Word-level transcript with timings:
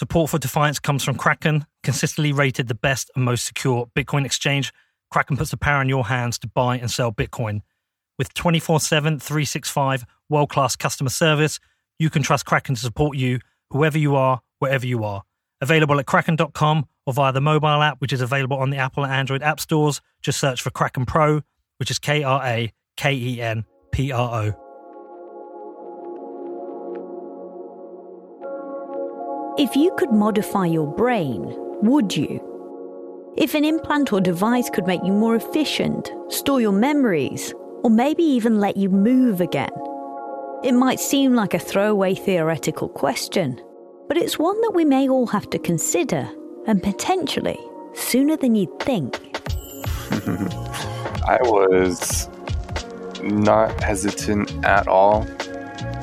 Support 0.00 0.30
for 0.30 0.38
Defiance 0.38 0.78
comes 0.78 1.04
from 1.04 1.16
Kraken, 1.16 1.66
consistently 1.82 2.32
rated 2.32 2.68
the 2.68 2.74
best 2.74 3.10
and 3.14 3.22
most 3.22 3.44
secure 3.44 3.84
Bitcoin 3.94 4.24
exchange. 4.24 4.72
Kraken 5.10 5.36
puts 5.36 5.50
the 5.50 5.58
power 5.58 5.82
in 5.82 5.90
your 5.90 6.06
hands 6.06 6.38
to 6.38 6.48
buy 6.48 6.78
and 6.78 6.90
sell 6.90 7.12
Bitcoin. 7.12 7.60
With 8.16 8.32
24 8.32 8.80
7, 8.80 9.18
365 9.18 10.06
world 10.30 10.48
class 10.48 10.74
customer 10.74 11.10
service, 11.10 11.60
you 11.98 12.08
can 12.08 12.22
trust 12.22 12.46
Kraken 12.46 12.76
to 12.76 12.80
support 12.80 13.18
you, 13.18 13.40
whoever 13.68 13.98
you 13.98 14.16
are, 14.16 14.40
wherever 14.58 14.86
you 14.86 15.04
are. 15.04 15.24
Available 15.60 16.00
at 16.00 16.06
kraken.com 16.06 16.86
or 17.04 17.12
via 17.12 17.34
the 17.34 17.42
mobile 17.42 17.82
app, 17.82 18.00
which 18.00 18.14
is 18.14 18.22
available 18.22 18.56
on 18.56 18.70
the 18.70 18.78
Apple 18.78 19.04
and 19.04 19.12
Android 19.12 19.42
app 19.42 19.60
stores. 19.60 20.00
Just 20.22 20.40
search 20.40 20.62
for 20.62 20.70
Kraken 20.70 21.04
Pro, 21.04 21.42
which 21.76 21.90
is 21.90 21.98
K 21.98 22.22
R 22.22 22.42
A 22.42 22.72
K 22.96 23.12
E 23.12 23.42
N 23.42 23.66
P 23.92 24.12
R 24.12 24.44
O. 24.46 24.69
If 29.60 29.76
you 29.76 29.94
could 29.98 30.10
modify 30.10 30.64
your 30.64 30.86
brain, 30.86 31.54
would 31.82 32.16
you? 32.16 32.40
If 33.36 33.54
an 33.54 33.62
implant 33.62 34.10
or 34.10 34.18
device 34.18 34.70
could 34.70 34.86
make 34.86 35.04
you 35.04 35.12
more 35.12 35.36
efficient, 35.36 36.10
store 36.30 36.62
your 36.62 36.72
memories, 36.72 37.52
or 37.82 37.90
maybe 37.90 38.22
even 38.22 38.58
let 38.58 38.78
you 38.78 38.88
move 38.88 39.42
again? 39.42 39.68
It 40.64 40.72
might 40.72 40.98
seem 40.98 41.34
like 41.34 41.52
a 41.52 41.58
throwaway 41.58 42.14
theoretical 42.14 42.88
question, 42.88 43.60
but 44.08 44.16
it's 44.16 44.38
one 44.38 44.58
that 44.62 44.72
we 44.74 44.86
may 44.86 45.10
all 45.10 45.26
have 45.26 45.50
to 45.50 45.58
consider, 45.58 46.26
and 46.66 46.82
potentially 46.82 47.58
sooner 47.92 48.38
than 48.38 48.54
you'd 48.54 48.80
think. 48.80 49.20
I 51.28 51.36
was 51.42 52.30
not 53.22 53.78
hesitant 53.82 54.64
at 54.64 54.88
all 54.88 55.26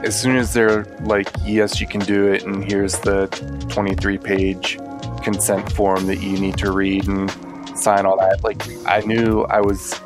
as 0.08 0.18
soon 0.18 0.38
as 0.38 0.54
they're 0.54 0.86
like, 1.02 1.30
yes, 1.44 1.82
you 1.82 1.88
can 1.88 2.00
do 2.00 2.32
it, 2.32 2.44
and 2.44 2.64
here's 2.64 2.98
the 3.00 3.28
23 3.70 4.18
page 4.18 4.80
consent 5.22 5.70
form 5.74 6.08
that 6.08 6.22
you 6.22 6.40
need 6.40 6.58
to 6.58 6.72
read 6.72 7.06
and 7.10 7.30
sign 7.78 8.06
all 8.06 8.18
that, 8.18 8.42
like, 8.42 8.64
I 8.88 9.02
knew 9.02 9.44
I 9.44 9.60
was 9.60 10.00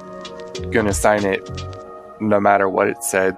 going 0.72 0.88
to 0.88 0.94
sign 0.94 1.23
it 1.23 1.47
no 2.19 2.39
matter 2.39 2.67
what 2.67 2.88
it 2.88 3.03
said. 3.03 3.38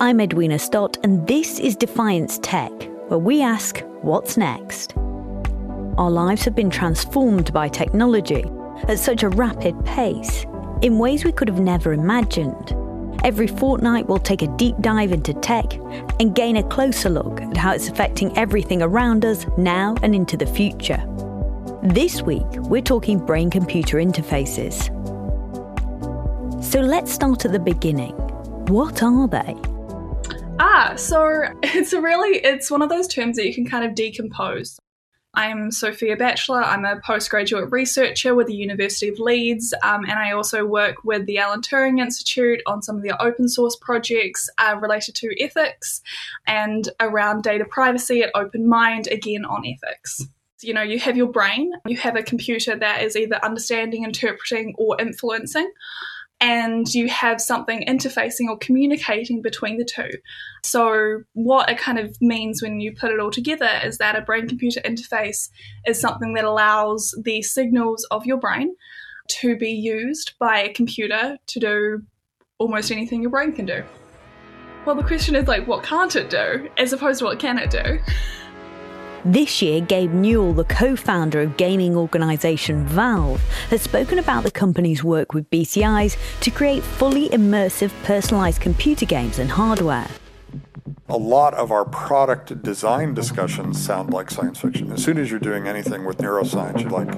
I'm 0.00 0.20
Edwina 0.20 0.58
Stott, 0.58 0.98
and 1.04 1.24
this 1.28 1.60
is 1.60 1.76
Defiance 1.76 2.40
Tech, 2.42 2.72
where 3.08 3.18
we 3.18 3.42
ask, 3.42 3.78
what's 4.02 4.36
next? 4.36 4.96
Our 5.98 6.10
lives 6.10 6.42
have 6.46 6.56
been 6.56 6.70
transformed 6.70 7.52
by 7.52 7.68
technology 7.68 8.44
at 8.88 8.98
such 8.98 9.22
a 9.22 9.28
rapid 9.28 9.84
pace 9.84 10.46
in 10.82 10.98
ways 10.98 11.24
we 11.24 11.32
could 11.32 11.48
have 11.48 11.60
never 11.60 11.92
imagined. 11.92 12.74
Every 13.22 13.46
fortnight, 13.46 14.08
we'll 14.08 14.18
take 14.18 14.40
a 14.40 14.56
deep 14.56 14.76
dive 14.80 15.12
into 15.12 15.34
tech 15.34 15.74
and 16.18 16.34
gain 16.34 16.56
a 16.56 16.62
closer 16.62 17.10
look 17.10 17.40
at 17.42 17.56
how 17.56 17.72
it's 17.72 17.88
affecting 17.88 18.36
everything 18.36 18.80
around 18.80 19.24
us 19.24 19.46
now 19.58 19.94
and 20.02 20.14
into 20.14 20.38
the 20.38 20.46
future. 20.46 21.02
This 21.82 22.22
week, 22.22 22.46
we're 22.52 22.80
talking 22.80 23.18
brain 23.18 23.50
computer 23.50 23.98
interfaces. 23.98 24.88
So 26.64 26.80
let's 26.80 27.12
start 27.12 27.44
at 27.44 27.52
the 27.52 27.58
beginning. 27.58 28.12
What 28.68 29.02
are 29.02 29.28
they? 29.28 29.56
Ah, 30.58 30.94
so 30.96 31.42
it's 31.62 31.92
a 31.92 32.00
really 32.00 32.38
it's 32.38 32.70
one 32.70 32.80
of 32.80 32.88
those 32.88 33.06
terms 33.06 33.36
that 33.36 33.46
you 33.46 33.54
can 33.54 33.66
kind 33.66 33.84
of 33.84 33.94
decompose. 33.94 34.78
I'm 35.34 35.70
Sophia 35.70 36.16
Batchelor. 36.16 36.62
I'm 36.62 36.84
a 36.84 37.00
postgraduate 37.06 37.70
researcher 37.70 38.34
with 38.34 38.48
the 38.48 38.54
University 38.54 39.08
of 39.08 39.20
Leeds, 39.20 39.72
um, 39.84 40.02
and 40.02 40.18
I 40.18 40.32
also 40.32 40.66
work 40.66 41.04
with 41.04 41.26
the 41.26 41.38
Alan 41.38 41.60
Turing 41.60 42.00
Institute 42.00 42.60
on 42.66 42.82
some 42.82 42.96
of 42.96 43.04
their 43.04 43.20
open 43.22 43.48
source 43.48 43.76
projects 43.76 44.50
uh, 44.58 44.76
related 44.80 45.14
to 45.16 45.40
ethics 45.40 46.02
and 46.48 46.88
around 46.98 47.44
data 47.44 47.64
privacy 47.64 48.22
at 48.22 48.34
OpenMined, 48.34 49.08
again 49.08 49.44
on 49.44 49.64
ethics. 49.64 50.26
You 50.62 50.74
know, 50.74 50.82
you 50.82 50.98
have 50.98 51.16
your 51.16 51.28
brain, 51.28 51.72
you 51.86 51.96
have 51.98 52.16
a 52.16 52.24
computer 52.24 52.74
that 52.76 53.02
is 53.02 53.14
either 53.14 53.38
understanding, 53.44 54.02
interpreting, 54.02 54.74
or 54.78 55.00
influencing 55.00 55.70
and 56.40 56.92
you 56.94 57.08
have 57.08 57.40
something 57.40 57.84
interfacing 57.86 58.48
or 58.48 58.56
communicating 58.58 59.42
between 59.42 59.76
the 59.76 59.84
two. 59.84 60.10
So, 60.64 61.22
what 61.34 61.68
it 61.68 61.78
kind 61.78 61.98
of 61.98 62.16
means 62.20 62.62
when 62.62 62.80
you 62.80 62.94
put 62.94 63.12
it 63.12 63.20
all 63.20 63.30
together 63.30 63.68
is 63.84 63.98
that 63.98 64.16
a 64.16 64.22
brain 64.22 64.48
computer 64.48 64.80
interface 64.80 65.50
is 65.86 66.00
something 66.00 66.34
that 66.34 66.44
allows 66.44 67.14
the 67.24 67.42
signals 67.42 68.06
of 68.10 68.24
your 68.24 68.38
brain 68.38 68.74
to 69.28 69.56
be 69.56 69.70
used 69.70 70.32
by 70.38 70.60
a 70.60 70.72
computer 70.72 71.36
to 71.46 71.60
do 71.60 72.02
almost 72.58 72.90
anything 72.90 73.22
your 73.22 73.30
brain 73.30 73.52
can 73.52 73.66
do. 73.66 73.84
Well, 74.86 74.96
the 74.96 75.02
question 75.02 75.36
is 75.36 75.46
like, 75.46 75.66
what 75.66 75.82
can't 75.82 76.16
it 76.16 76.30
do, 76.30 76.68
as 76.78 76.92
opposed 76.92 77.18
to 77.18 77.26
what 77.26 77.38
can 77.38 77.58
it 77.58 77.70
do? 77.70 78.00
This 79.24 79.60
year, 79.60 79.82
Gabe 79.82 80.12
Newell, 80.12 80.54
the 80.54 80.64
co 80.64 80.96
founder 80.96 81.42
of 81.42 81.58
gaming 81.58 81.94
organisation 81.94 82.86
Valve, 82.86 83.42
has 83.68 83.82
spoken 83.82 84.18
about 84.18 84.44
the 84.44 84.50
company's 84.50 85.04
work 85.04 85.34
with 85.34 85.50
BCIs 85.50 86.16
to 86.40 86.50
create 86.50 86.82
fully 86.82 87.28
immersive 87.28 87.90
personalised 88.04 88.60
computer 88.60 89.04
games 89.04 89.38
and 89.38 89.50
hardware 89.50 90.08
a 91.10 91.16
lot 91.16 91.54
of 91.54 91.72
our 91.72 91.84
product 91.84 92.62
design 92.62 93.14
discussions 93.14 93.84
sound 93.84 94.12
like 94.12 94.30
science 94.30 94.60
fiction. 94.60 94.92
As 94.92 95.02
soon 95.02 95.18
as 95.18 95.28
you're 95.28 95.40
doing 95.40 95.66
anything 95.66 96.04
with 96.04 96.18
neuroscience, 96.18 96.82
you're 96.82 96.90
like, 96.90 97.12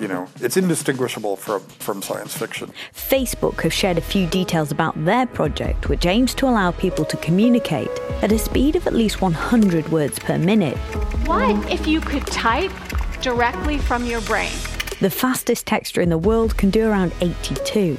you 0.00 0.06
know, 0.06 0.28
it's 0.40 0.56
indistinguishable 0.56 1.34
from, 1.34 1.60
from 1.60 2.02
science 2.02 2.36
fiction. 2.36 2.72
Facebook 2.94 3.62
have 3.62 3.72
shared 3.72 3.98
a 3.98 4.00
few 4.00 4.28
details 4.28 4.70
about 4.70 5.04
their 5.04 5.26
project, 5.26 5.88
which 5.88 6.06
aims 6.06 6.34
to 6.34 6.46
allow 6.46 6.70
people 6.70 7.04
to 7.04 7.16
communicate 7.16 7.90
at 8.22 8.30
a 8.30 8.38
speed 8.38 8.76
of 8.76 8.86
at 8.86 8.94
least 8.94 9.20
100 9.20 9.88
words 9.90 10.20
per 10.20 10.38
minute. 10.38 10.78
What 11.26 11.72
if 11.72 11.88
you 11.88 12.00
could 12.00 12.24
type 12.28 12.70
directly 13.20 13.78
from 13.78 14.06
your 14.06 14.20
brain? 14.20 14.52
The 15.00 15.10
fastest 15.10 15.66
texter 15.66 16.00
in 16.00 16.08
the 16.08 16.16
world 16.16 16.56
can 16.56 16.70
do 16.70 16.88
around 16.88 17.12
82. 17.20 17.98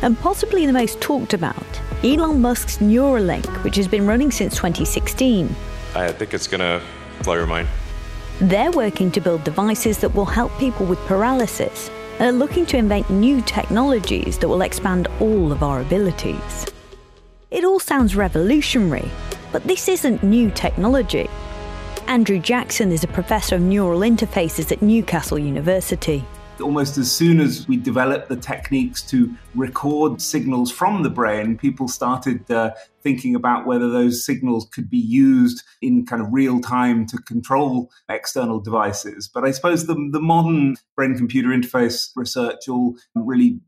And 0.00 0.18
possibly 0.18 0.64
the 0.64 0.72
most 0.72 0.98
talked 1.02 1.34
about 1.34 1.62
Elon 2.02 2.40
Musk's 2.40 2.78
Neuralink, 2.78 3.62
which 3.64 3.76
has 3.76 3.86
been 3.86 4.06
running 4.06 4.30
since 4.30 4.56
2016. 4.56 5.54
I 5.94 6.10
think 6.10 6.32
it's 6.32 6.46
going 6.46 6.60
to 6.60 6.80
blow 7.22 7.34
your 7.34 7.46
mind. 7.46 7.68
They're 8.40 8.72
working 8.72 9.10
to 9.10 9.20
build 9.20 9.44
devices 9.44 9.98
that 9.98 10.14
will 10.14 10.24
help 10.24 10.58
people 10.58 10.86
with 10.86 10.98
paralysis 11.00 11.90
and 12.18 12.22
are 12.22 12.32
looking 12.32 12.64
to 12.64 12.78
invent 12.78 13.10
new 13.10 13.42
technologies 13.42 14.38
that 14.38 14.48
will 14.48 14.62
expand 14.62 15.06
all 15.20 15.52
of 15.52 15.62
our 15.62 15.82
abilities. 15.82 16.64
It 17.50 17.62
all 17.62 17.78
sounds 17.78 18.16
revolutionary, 18.16 19.10
but 19.52 19.64
this 19.64 19.86
isn't 19.86 20.22
new 20.22 20.50
technology. 20.50 21.28
Andrew 22.08 22.38
Jackson 22.38 22.92
is 22.92 23.04
a 23.04 23.08
professor 23.08 23.56
of 23.56 23.62
neural 23.62 24.00
interfaces 24.00 24.70
at 24.70 24.82
Newcastle 24.82 25.38
University 25.38 26.24
almost 26.60 26.98
as 26.98 27.10
soon 27.10 27.40
as 27.40 27.66
we 27.68 27.76
developed 27.76 28.28
the 28.28 28.36
techniques 28.36 29.02
to 29.02 29.34
record 29.54 30.20
signals 30.20 30.70
from 30.70 31.02
the 31.02 31.10
brain, 31.10 31.56
people 31.56 31.88
started 31.88 32.48
uh, 32.50 32.70
thinking 33.02 33.34
about 33.34 33.66
whether 33.66 33.90
those 33.90 34.24
signals 34.24 34.68
could 34.72 34.88
be 34.88 34.98
used 34.98 35.62
in 35.82 36.06
kind 36.06 36.22
of 36.22 36.28
real 36.32 36.60
time 36.60 37.06
to 37.06 37.18
control 37.18 37.90
external 38.08 38.60
devices. 38.60 39.28
But 39.28 39.44
I 39.44 39.50
suppose 39.50 39.86
the, 39.86 39.94
the 40.12 40.20
modern 40.20 40.76
brain 40.96 41.16
computer 41.16 41.48
interface 41.48 42.10
research 42.14 42.68
all 42.68 42.96
really 43.14 43.60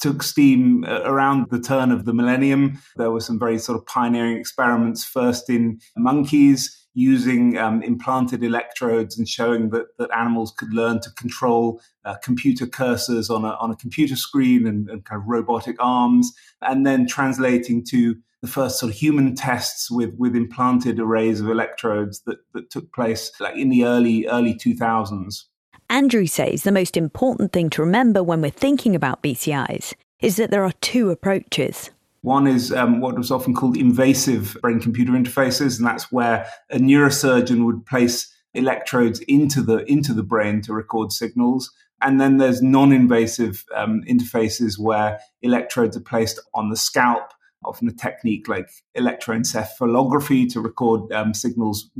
took 0.00 0.22
steam 0.22 0.84
uh, 0.84 1.00
around 1.04 1.46
the 1.50 1.60
turn 1.60 1.90
of 1.90 2.04
the 2.04 2.12
millennium. 2.12 2.80
There 2.96 3.10
were 3.10 3.20
some 3.20 3.38
very 3.38 3.58
sort 3.58 3.78
of 3.78 3.86
pioneering 3.86 4.36
experiments, 4.36 5.04
first 5.04 5.48
in 5.48 5.80
monkeys 5.96 6.80
using 6.94 7.58
um, 7.58 7.82
implanted 7.82 8.42
electrodes 8.44 9.18
and 9.18 9.28
showing 9.28 9.70
that, 9.70 9.86
that 9.98 10.10
animals 10.16 10.54
could 10.56 10.72
learn 10.72 11.00
to 11.00 11.10
control 11.12 11.80
uh, 12.04 12.14
computer 12.22 12.66
cursors 12.66 13.28
on 13.30 13.44
a, 13.44 13.54
on 13.56 13.70
a 13.70 13.76
computer 13.76 14.14
screen 14.14 14.66
and, 14.66 14.88
and 14.88 15.04
kind 15.04 15.20
of 15.20 15.26
robotic 15.26 15.76
arms, 15.80 16.32
and 16.62 16.86
then 16.86 17.06
translating 17.06 17.84
to 17.84 18.14
the 18.42 18.48
first 18.48 18.78
sort 18.78 18.92
of 18.92 18.98
human 18.98 19.34
tests 19.34 19.90
with, 19.90 20.14
with 20.18 20.36
implanted 20.36 21.00
arrays 21.00 21.40
of 21.40 21.48
electrodes 21.48 22.20
that, 22.26 22.38
that 22.52 22.70
took 22.70 22.92
place 22.92 23.32
like 23.40 23.56
in 23.56 23.70
the 23.70 23.84
early 23.84 24.26
early 24.26 24.54
2000s. 24.54 25.44
Andrew 25.90 26.26
says 26.26 26.62
the 26.62 26.72
most 26.72 26.96
important 26.96 27.52
thing 27.52 27.70
to 27.70 27.82
remember 27.82 28.22
when 28.22 28.40
we're 28.40 28.50
thinking 28.50 28.94
about 28.96 29.22
BCIs 29.22 29.94
is 30.20 30.36
that 30.36 30.50
there 30.50 30.64
are 30.64 30.72
two 30.80 31.10
approaches. 31.10 31.90
One 32.22 32.46
is 32.46 32.72
um, 32.72 33.00
what 33.00 33.18
was 33.18 33.30
often 33.30 33.54
called 33.54 33.76
invasive 33.76 34.56
brain 34.62 34.80
computer 34.80 35.12
interfaces, 35.12 35.76
and 35.78 35.86
that's 35.86 36.10
where 36.10 36.46
a 36.70 36.78
neurosurgeon 36.78 37.66
would 37.66 37.84
place 37.84 38.34
electrodes 38.54 39.20
into 39.20 39.60
the 39.60 39.84
into 39.90 40.14
the 40.14 40.22
brain 40.22 40.62
to 40.62 40.72
record 40.72 41.12
signals. 41.12 41.70
And 42.00 42.20
then 42.20 42.38
there's 42.38 42.62
non-invasive 42.62 43.64
um, 43.74 44.02
interfaces 44.08 44.78
where 44.78 45.20
electrodes 45.42 45.96
are 45.96 46.00
placed 46.00 46.40
on 46.54 46.70
the 46.70 46.76
scalp, 46.76 47.32
often 47.64 47.88
a 47.88 47.92
technique 47.92 48.48
like 48.48 48.70
electroencephalography 48.96 50.50
to 50.52 50.60
record 50.60 51.12
um, 51.12 51.34
signals 51.34 51.90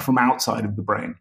from 0.00 0.18
outside 0.18 0.64
of 0.64 0.76
the 0.76 0.82
brain. 0.82 1.16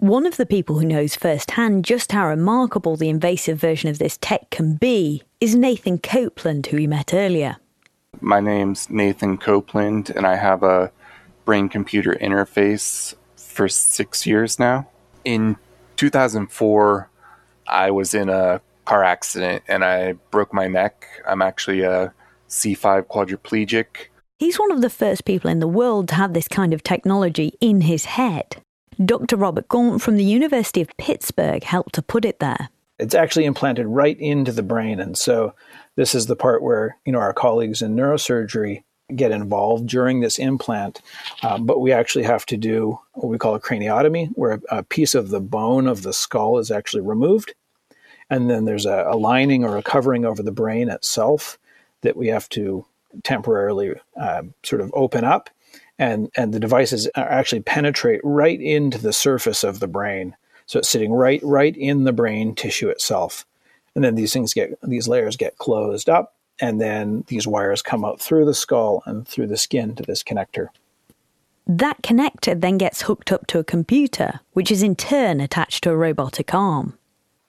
One 0.00 0.24
of 0.24 0.38
the 0.38 0.46
people 0.46 0.78
who 0.78 0.86
knows 0.86 1.14
firsthand 1.14 1.84
just 1.84 2.10
how 2.12 2.28
remarkable 2.28 2.96
the 2.96 3.10
invasive 3.10 3.58
version 3.58 3.90
of 3.90 3.98
this 3.98 4.16
tech 4.16 4.48
can 4.48 4.76
be 4.76 5.22
is 5.42 5.54
Nathan 5.54 5.98
Copeland, 5.98 6.66
who 6.66 6.78
we 6.78 6.86
met 6.86 7.12
earlier. 7.12 7.58
My 8.22 8.40
name's 8.40 8.88
Nathan 8.88 9.36
Copeland, 9.36 10.08
and 10.08 10.26
I 10.26 10.36
have 10.36 10.62
a 10.62 10.90
brain 11.44 11.68
computer 11.68 12.14
interface 12.14 13.14
for 13.36 13.68
six 13.68 14.24
years 14.26 14.58
now. 14.58 14.88
In 15.26 15.56
2004, 15.96 17.10
I 17.68 17.90
was 17.90 18.14
in 18.14 18.30
a 18.30 18.62
car 18.86 19.04
accident 19.04 19.64
and 19.68 19.84
I 19.84 20.12
broke 20.30 20.54
my 20.54 20.66
neck. 20.66 21.06
I'm 21.28 21.42
actually 21.42 21.82
a 21.82 22.14
C5 22.48 23.02
quadriplegic. 23.02 24.08
He's 24.38 24.58
one 24.58 24.72
of 24.72 24.80
the 24.80 24.88
first 24.88 25.26
people 25.26 25.50
in 25.50 25.60
the 25.60 25.68
world 25.68 26.08
to 26.08 26.14
have 26.14 26.32
this 26.32 26.48
kind 26.48 26.72
of 26.72 26.82
technology 26.82 27.52
in 27.60 27.82
his 27.82 28.06
head. 28.06 28.62
Dr. 29.04 29.36
Robert 29.36 29.68
Gaunt 29.68 30.02
from 30.02 30.16
the 30.16 30.24
University 30.24 30.80
of 30.80 30.88
Pittsburgh 30.98 31.62
helped 31.62 31.94
to 31.94 32.02
put 32.02 32.24
it 32.24 32.38
there. 32.38 32.68
It's 32.98 33.14
actually 33.14 33.46
implanted 33.46 33.86
right 33.86 34.18
into 34.18 34.52
the 34.52 34.62
brain. 34.62 35.00
And 35.00 35.16
so 35.16 35.54
this 35.96 36.14
is 36.14 36.26
the 36.26 36.36
part 36.36 36.62
where, 36.62 36.98
you 37.06 37.12
know, 37.12 37.18
our 37.18 37.32
colleagues 37.32 37.80
in 37.80 37.96
neurosurgery 37.96 38.82
get 39.16 39.32
involved 39.32 39.86
during 39.88 40.20
this 40.20 40.38
implant. 40.38 41.00
Um, 41.42 41.66
but 41.66 41.80
we 41.80 41.92
actually 41.92 42.24
have 42.24 42.46
to 42.46 42.56
do 42.56 42.98
what 43.14 43.28
we 43.28 43.38
call 43.38 43.54
a 43.54 43.60
craniotomy, 43.60 44.28
where 44.34 44.60
a, 44.70 44.82
piece 44.82 45.14
of 45.14 45.30
the 45.30 45.40
bone 45.40 45.86
of 45.86 46.02
the 46.02 46.12
skull 46.12 46.58
is 46.58 46.70
actually 46.70 47.02
removed. 47.02 47.54
And 48.28 48.48
then 48.48 48.64
there's 48.64 48.86
a, 48.86 49.06
a 49.08 49.16
lining 49.16 49.64
or 49.64 49.76
a 49.76 49.82
covering 49.82 50.24
over 50.24 50.42
the 50.42 50.52
brain 50.52 50.88
itself 50.88 51.58
that 52.02 52.16
we 52.16 52.28
have 52.28 52.48
to 52.50 52.84
temporarily 53.24 53.94
um, 54.16 54.54
sort 54.62 54.80
of 54.80 54.92
open 54.94 55.24
up 55.24 55.50
and 56.00 56.30
and 56.34 56.52
the 56.52 56.58
devices 56.58 57.08
actually 57.14 57.60
penetrate 57.60 58.20
right 58.24 58.60
into 58.60 58.98
the 58.98 59.12
surface 59.12 59.62
of 59.62 59.78
the 59.78 59.86
brain. 59.86 60.34
So 60.66 60.78
it's 60.78 60.88
sitting 60.88 61.12
right 61.12 61.40
right 61.44 61.76
in 61.76 62.04
the 62.04 62.12
brain 62.12 62.54
tissue 62.54 62.88
itself, 62.88 63.46
and 63.94 64.02
then 64.02 64.16
these 64.16 64.32
things 64.32 64.54
get 64.54 64.76
these 64.82 65.06
layers 65.06 65.36
get 65.36 65.58
closed 65.58 66.08
up, 66.08 66.34
and 66.58 66.80
then 66.80 67.24
these 67.28 67.46
wires 67.46 67.82
come 67.82 68.04
out 68.04 68.20
through 68.20 68.46
the 68.46 68.54
skull 68.54 69.02
and 69.06 69.28
through 69.28 69.48
the 69.48 69.58
skin 69.58 69.94
to 69.94 70.02
this 70.02 70.24
connector. 70.24 70.68
That 71.66 72.02
connector 72.02 72.58
then 72.58 72.78
gets 72.78 73.02
hooked 73.02 73.30
up 73.30 73.46
to 73.48 73.58
a 73.58 73.64
computer, 73.64 74.40
which 74.54 74.70
is 74.72 74.82
in 74.82 74.96
turn 74.96 75.40
attached 75.40 75.84
to 75.84 75.90
a 75.90 75.96
robotic 75.96 76.54
arm. 76.54 76.98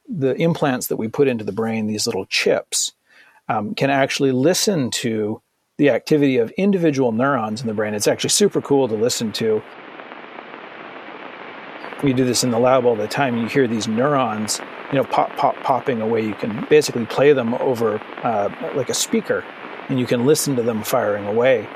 The 0.07 0.35
implants 0.35 0.87
that 0.87 0.97
we 0.97 1.07
put 1.07 1.29
into 1.29 1.45
the 1.45 1.53
brain, 1.53 1.87
these 1.87 2.05
little 2.05 2.25
chips, 2.25 2.91
um, 3.47 3.73
can 3.75 3.89
actually 3.89 4.33
listen 4.33 4.91
to 4.91 5.41
the 5.81 5.89
activity 5.89 6.37
of 6.37 6.51
individual 6.57 7.11
neurons 7.11 7.61
in 7.61 7.65
the 7.65 7.73
brain. 7.73 7.95
It's 7.95 8.07
actually 8.07 8.29
super 8.29 8.61
cool 8.61 8.87
to 8.87 8.93
listen 8.93 9.31
to. 9.31 9.63
We 12.03 12.13
do 12.13 12.23
this 12.23 12.43
in 12.43 12.51
the 12.51 12.59
lab 12.59 12.85
all 12.85 12.95
the 12.95 13.07
time. 13.07 13.35
You 13.35 13.47
hear 13.47 13.67
these 13.67 13.87
neurons, 13.87 14.61
you 14.91 14.99
know, 14.99 15.03
pop, 15.05 15.35
pop, 15.37 15.55
popping 15.63 15.99
away. 15.99 16.23
You 16.23 16.35
can 16.35 16.67
basically 16.69 17.07
play 17.07 17.33
them 17.33 17.55
over 17.55 17.99
uh, 18.21 18.53
like 18.75 18.89
a 18.89 18.93
speaker, 18.93 19.43
and 19.89 19.99
you 19.99 20.05
can 20.05 20.23
listen 20.23 20.55
to 20.55 20.61
them 20.61 20.83
firing 20.83 21.25
away. 21.25 21.67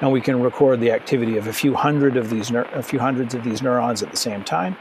And 0.00 0.10
we 0.10 0.20
can 0.20 0.42
record 0.42 0.80
the 0.80 0.90
activity 0.90 1.36
of 1.36 1.46
a 1.46 1.52
few 1.52 1.72
hundred 1.72 2.16
of 2.16 2.30
these, 2.30 2.50
a 2.50 2.82
few 2.82 2.98
hundreds 2.98 3.32
of 3.32 3.44
these 3.44 3.62
neurons 3.62 4.02
at 4.02 4.10
the 4.10 4.16
same 4.16 4.42
time. 4.42 4.76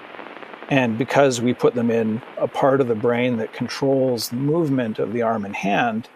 And 0.69 0.97
because 0.97 1.39
we 1.39 1.53
put 1.53 1.75
them 1.75 1.91
in 1.91 2.19
a 2.39 2.47
part 2.47 2.81
of 2.81 2.87
the 2.87 2.95
brain 2.95 3.37
that 3.37 3.53
controls 3.53 4.29
the 4.29 4.37
movement 4.37 4.97
of 4.97 5.13
the 5.13 5.21
arm 5.21 5.45
and 5.45 5.55
hand, 5.55 6.09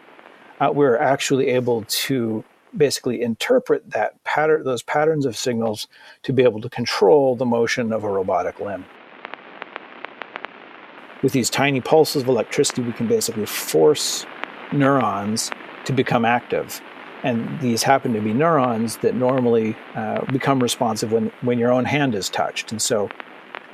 uh, 0.60 0.72
we're 0.74 0.98
actually 0.98 1.50
able 1.50 1.84
to 1.84 2.44
basically 2.78 3.22
interpret 3.22 3.92
that 3.92 4.22
pattern, 4.24 4.64
those 4.64 4.84
patterns 4.84 5.26
of 5.26 5.38
signals 5.38 5.88
to 6.24 6.34
be 6.34 6.44
able 6.44 6.62
to 6.62 6.70
control 6.70 7.36
the 7.36 7.46
motion 7.46 7.92
of 7.92 8.04
a 8.04 8.10
robotic 8.10 8.60
limb. 8.60 8.86
With 11.22 11.34
these 11.34 11.50
tiny 11.50 11.82
pulses 11.82 12.24
of 12.24 12.28
electricity, 12.28 12.82
we 12.82 12.92
can 12.92 13.08
basically 13.08 13.46
force 13.46 14.26
neurons 14.72 15.50
to 15.86 15.94
become 15.94 16.26
active. 16.26 16.82
And 17.24 17.60
these 17.60 17.82
happen 17.82 18.14
to 18.14 18.22
be 18.22 18.34
neurons 18.34 18.98
that 18.98 19.16
normally 19.16 19.76
uh, 19.96 20.24
become 20.32 20.62
responsive 20.62 21.12
when, 21.12 21.32
when 21.42 21.58
your 21.58 21.72
own 21.72 21.86
hand 21.86 22.14
is 22.14 22.30
touched. 22.30 22.72
And 22.72 22.82
so, 22.82 23.10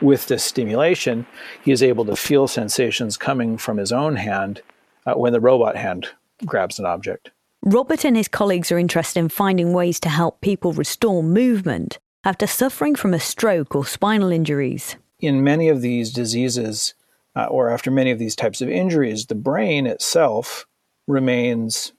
with 0.02 0.28
this 0.28 0.44
stimulation, 0.44 1.28
he 1.64 1.72
is 1.72 1.84
able 1.84 2.06
to 2.06 2.16
feel 2.16 2.48
sensations 2.48 3.18
coming 3.18 3.58
from 3.58 3.78
his 3.78 3.92
own 3.92 4.16
hand 4.16 4.62
uh, 5.06 5.14
when 5.14 5.34
the 5.34 5.40
robot 5.40 5.76
hand 5.76 6.08
grabs 6.46 6.80
an 6.80 6.86
object. 6.86 7.32
Robert 7.64 8.04
and 8.04 8.18
his 8.18 8.28
colleagues 8.28 8.72
are 8.72 8.80
interested 8.80 9.20
in 9.20 9.30
finding 9.30 9.72
ways 9.72 10.00
to 10.00 10.10
help 10.10 10.42
people 10.42 10.74
restore 10.74 11.22
movement 11.22 12.00
after 12.24 12.48
suffering 12.48 12.96
from 12.96 13.14
a 13.14 13.20
stroke 13.20 13.76
or 13.76 13.86
spinal 13.86 14.32
injuries. 14.32 14.96
In 15.20 15.44
many 15.44 15.70
of 15.70 15.82
these 15.82 16.12
diseases, 16.12 16.96
uh, 17.36 17.46
or 17.46 17.70
after 17.70 17.92
many 17.92 18.10
of 18.10 18.18
these 18.18 18.36
types 18.36 18.62
of 18.62 18.70
injuries, 18.70 19.28
the 19.28 19.36
brain 19.36 19.86
itself 19.86 20.66
remains 21.06 21.94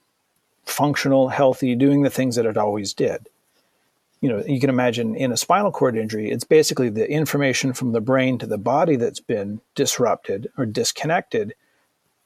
functional, 0.65 1.29
healthy, 1.29 1.77
doing 1.77 2.03
the 2.03 2.11
things 2.11 2.35
that 2.35 2.47
it 2.47 2.57
always 2.57 2.93
did. 2.93 3.29
You 4.21 4.31
know, 4.31 4.43
you 4.45 4.59
can 4.59 4.71
imagine 4.71 5.15
in 5.15 5.31
a 5.31 5.37
spinal 5.37 5.71
cord 5.71 5.97
injury, 5.97 6.29
it's 6.29 6.45
basically 6.45 6.89
the 6.89 7.09
information 7.09 7.73
from 7.73 7.93
the 7.93 8.01
brain 8.01 8.37
to 8.39 8.47
the 8.47 8.59
body 8.59 8.97
that's 8.97 9.21
been 9.21 9.61
disrupted 9.77 10.49
or 10.59 10.67
disconnected 10.67 11.55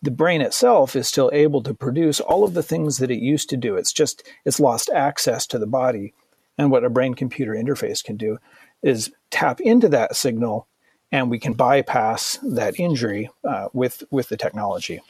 the 0.02 0.10
brain 0.10 0.40
itself 0.40 0.94
is 0.94 1.08
still 1.08 1.30
able 1.32 1.62
to 1.62 1.74
produce 1.74 2.20
all 2.20 2.44
of 2.44 2.54
the 2.54 2.62
things 2.62 2.98
that 2.98 3.10
it 3.10 3.18
used 3.18 3.48
to 3.50 3.56
do. 3.56 3.76
It's 3.76 3.92
just 3.92 4.22
it's 4.44 4.60
lost 4.60 4.90
access 4.90 5.46
to 5.48 5.58
the 5.58 5.66
body. 5.66 6.14
And 6.58 6.70
what 6.70 6.84
a 6.84 6.90
brain 6.90 7.14
computer 7.14 7.52
interface 7.52 8.02
can 8.02 8.16
do 8.16 8.38
is 8.82 9.12
tap 9.30 9.60
into 9.60 9.88
that 9.88 10.16
signal 10.16 10.66
and 11.12 11.30
we 11.30 11.38
can 11.38 11.54
bypass 11.54 12.38
that 12.42 12.78
injury 12.78 13.30
uh, 13.48 13.68
with, 13.72 14.02
with 14.10 14.28
the 14.28 14.36
technology. 14.36 15.00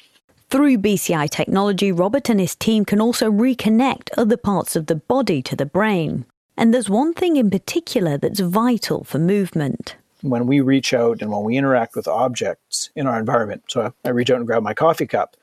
Through 0.50 0.78
BCI 0.78 1.28
technology, 1.30 1.90
Robert 1.90 2.28
and 2.28 2.38
his 2.38 2.54
team 2.54 2.84
can 2.84 3.00
also 3.00 3.30
reconnect 3.30 4.10
other 4.16 4.36
parts 4.36 4.76
of 4.76 4.86
the 4.86 4.94
body 4.94 5.42
to 5.42 5.56
the 5.56 5.66
brain. 5.66 6.24
And 6.56 6.72
there's 6.72 6.88
one 6.88 7.12
thing 7.14 7.36
in 7.36 7.50
particular 7.50 8.16
that's 8.16 8.40
vital 8.40 9.04
for 9.04 9.18
movement 9.18 9.96
when 10.30 10.46
we 10.46 10.60
reach 10.60 10.92
out 10.94 11.22
and 11.22 11.30
when 11.30 11.42
we 11.44 11.56
interact 11.56 11.96
with 11.96 12.08
objects 12.08 12.90
in 12.94 13.06
our 13.06 13.18
environment. 13.18 13.64
So 13.68 13.92
I, 14.04 14.08
reach 14.10 14.30
out 14.30 14.38
and 14.38 14.46
grab 14.46 14.62
my 14.62 14.74
coffee 14.74 15.06
cup. 15.06 15.36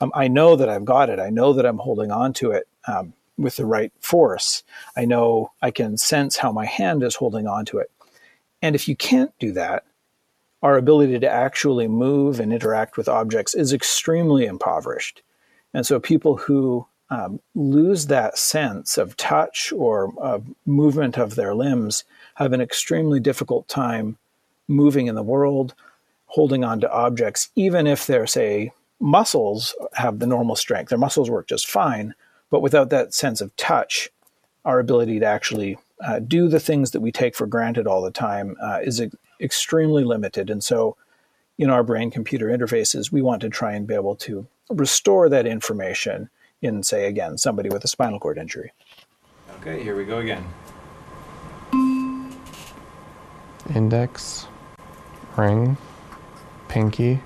Um, 0.00 0.12
I 0.14 0.28
know 0.28 0.56
that 0.56 0.68
I've 0.68 0.84
got 0.84 1.10
it. 1.10 1.18
I 1.18 1.30
know 1.30 1.52
that 1.52 1.66
I'm 1.66 1.78
holding 1.78 2.10
on 2.10 2.32
to 2.34 2.50
it 2.50 2.68
um, 2.86 3.14
with 3.38 3.56
the 3.56 3.66
right 3.66 3.92
force. 4.00 4.62
I 4.96 5.04
know 5.04 5.52
I 5.62 5.70
can 5.70 5.96
sense 5.96 6.36
how 6.36 6.52
my 6.52 6.66
hand 6.66 7.02
is 7.02 7.16
holding 7.16 7.46
on 7.46 7.64
to 7.66 7.78
it. 7.78 7.90
And 8.62 8.74
if 8.74 8.88
you 8.88 8.96
can't 8.96 9.32
do 9.38 9.52
that, 9.52 9.84
our 10.62 10.76
ability 10.76 11.18
to 11.20 11.28
actually 11.28 11.88
move 11.88 12.40
and 12.40 12.52
interact 12.52 12.96
with 12.96 13.08
objects 13.08 13.54
is 13.54 13.72
extremely 13.72 14.46
impoverished. 14.46 15.22
And 15.74 15.86
so 15.86 16.00
people 16.00 16.36
who 16.36 16.86
um, 17.10 17.40
lose 17.54 18.06
that 18.06 18.36
sense 18.36 18.98
of 18.98 19.16
touch 19.16 19.72
or 19.76 20.42
movement 20.64 21.18
of 21.18 21.34
their 21.34 21.54
limbs 21.54 22.04
have 22.34 22.52
an 22.52 22.60
extremely 22.60 23.20
difficult 23.20 23.68
time 23.68 24.18
moving 24.68 25.06
in 25.06 25.14
the 25.14 25.22
world, 25.22 25.74
holding 26.26 26.64
on 26.64 26.80
to 26.80 26.92
objects, 26.92 27.50
even 27.54 27.86
if 27.86 28.06
their, 28.06 28.26
say, 28.26 28.72
muscles 29.00 29.74
have 29.94 30.18
the 30.18 30.26
normal 30.26 30.56
strength. 30.56 30.88
Their 30.88 30.98
muscles 30.98 31.30
work 31.30 31.48
just 31.48 31.68
fine, 31.68 32.14
but 32.50 32.62
without 32.62 32.90
that 32.90 33.14
sense 33.14 33.40
of 33.40 33.54
touch, 33.56 34.10
our 34.64 34.80
ability 34.80 35.20
to 35.20 35.26
actually 35.26 35.78
uh, 36.04 36.18
do 36.18 36.48
the 36.48 36.60
things 36.60 36.90
that 36.90 37.00
we 37.00 37.12
take 37.12 37.34
for 37.34 37.46
granted 37.46 37.86
all 37.86 38.02
the 38.02 38.10
time 38.10 38.56
uh, 38.62 38.80
is 38.82 39.00
e- 39.00 39.10
extremely 39.40 40.04
limited. 40.04 40.50
And 40.50 40.62
so, 40.62 40.96
in 41.58 41.70
our 41.70 41.82
brain 41.82 42.10
computer 42.10 42.48
interfaces, 42.48 43.10
we 43.10 43.22
want 43.22 43.40
to 43.40 43.48
try 43.48 43.72
and 43.72 43.86
be 43.86 43.94
able 43.94 44.16
to 44.16 44.46
restore 44.68 45.28
that 45.30 45.46
information 45.46 46.28
in, 46.60 46.82
say, 46.82 47.06
again, 47.06 47.38
somebody 47.38 47.70
with 47.70 47.84
a 47.84 47.88
spinal 47.88 48.20
cord 48.20 48.36
injury. 48.36 48.72
Okay, 49.60 49.82
here 49.82 49.96
we 49.96 50.04
go 50.04 50.18
again. 50.18 50.44
Index, 53.74 54.46
ring, 55.36 55.76
pinky, 56.68 57.20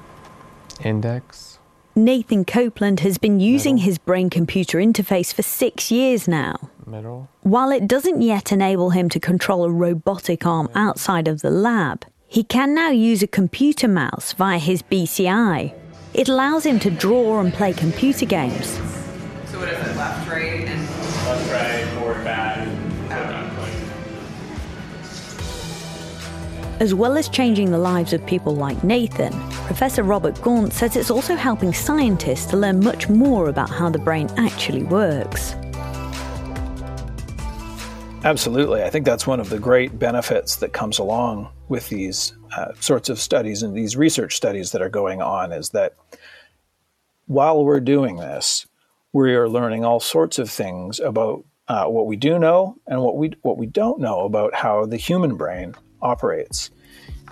index. 0.84 1.58
Nathan 1.96 2.44
Copeland 2.44 3.00
has 3.00 3.18
been 3.18 3.40
using 3.40 3.74
Middle. 3.74 3.86
his 3.86 3.98
brain 3.98 4.30
computer 4.30 4.78
interface 4.78 5.34
for 5.34 5.42
six 5.42 5.90
years 5.90 6.28
now. 6.28 6.70
Middle. 6.86 7.28
While 7.42 7.70
it 7.70 7.88
doesn't 7.88 8.22
yet 8.22 8.52
enable 8.52 8.90
him 8.90 9.08
to 9.10 9.20
control 9.20 9.64
a 9.64 9.70
robotic 9.70 10.46
arm 10.46 10.66
Middle. 10.68 10.82
outside 10.82 11.28
of 11.28 11.42
the 11.42 11.50
lab, 11.50 12.04
he 12.28 12.44
can 12.44 12.74
now 12.74 12.90
use 12.90 13.22
a 13.22 13.26
computer 13.26 13.88
mouse 13.88 14.32
via 14.34 14.58
his 14.58 14.82
BCI. 14.82 15.74
It 16.14 16.28
allows 16.28 16.64
him 16.64 16.78
to 16.80 16.90
draw 16.90 17.40
and 17.40 17.52
play 17.52 17.72
computer 17.72 18.24
games. 18.24 18.66
So 19.46 19.58
what 19.58 19.68
is 19.68 19.86
it, 19.86 19.96
left, 19.96 20.28
right, 20.30 20.68
and... 20.68 20.80
Left, 21.26 21.52
right, 21.52 21.89
As 26.80 26.94
well 26.94 27.18
as 27.18 27.28
changing 27.28 27.70
the 27.70 27.76
lives 27.76 28.14
of 28.14 28.25
people 28.25 28.56
like 28.56 28.82
Nathan, 28.82 29.34
Professor 29.66 30.02
Robert 30.02 30.40
Gaunt 30.40 30.72
says 30.72 30.96
it's 30.96 31.10
also 31.10 31.37
helping 31.37 31.75
scientists 31.75 32.46
to 32.46 32.56
learn 32.56 32.82
much 32.82 33.06
more 33.06 33.50
about 33.50 33.68
how 33.68 33.90
the 33.90 33.99
brain 33.99 34.30
actually 34.38 34.84
works. 34.84 35.54
Absolutely. 38.25 38.82
I 38.82 38.88
think 38.88 39.04
that's 39.04 39.26
one 39.26 39.40
of 39.40 39.50
the 39.50 39.58
great 39.58 39.99
benefits 39.99 40.56
that 40.56 40.72
comes 40.72 40.99
along 40.99 41.50
with 41.68 41.90
these 41.90 42.32
uh, 42.56 42.72
sorts 42.80 43.10
of 43.10 43.20
studies 43.20 43.62
and 43.62 43.76
these 43.76 43.94
research 43.94 44.34
studies 44.34 44.72
that 44.72 44.80
are 44.80 44.88
going 44.88 45.20
on 45.20 45.52
is 45.52 45.68
that 45.70 45.96
while 47.26 47.62
we're 47.62 47.80
doing 47.80 48.16
this, 48.16 48.66
we 49.12 49.34
are 49.34 49.50
learning 49.50 49.84
all 49.84 50.00
sorts 50.00 50.38
of 50.38 50.49
things 50.49 50.99
about 50.99 51.44
uh, 51.68 51.84
what 51.84 52.06
we 52.06 52.16
do 52.16 52.38
know 52.38 52.78
and 52.87 53.02
what 53.02 53.18
we 53.18 53.32
what 53.42 53.58
we 53.58 53.66
don't 53.66 54.00
know 54.00 54.20
about 54.20 54.54
how 54.54 54.87
the 54.87 54.96
human 54.96 55.37
brain 55.37 55.75
operates. 56.02 56.71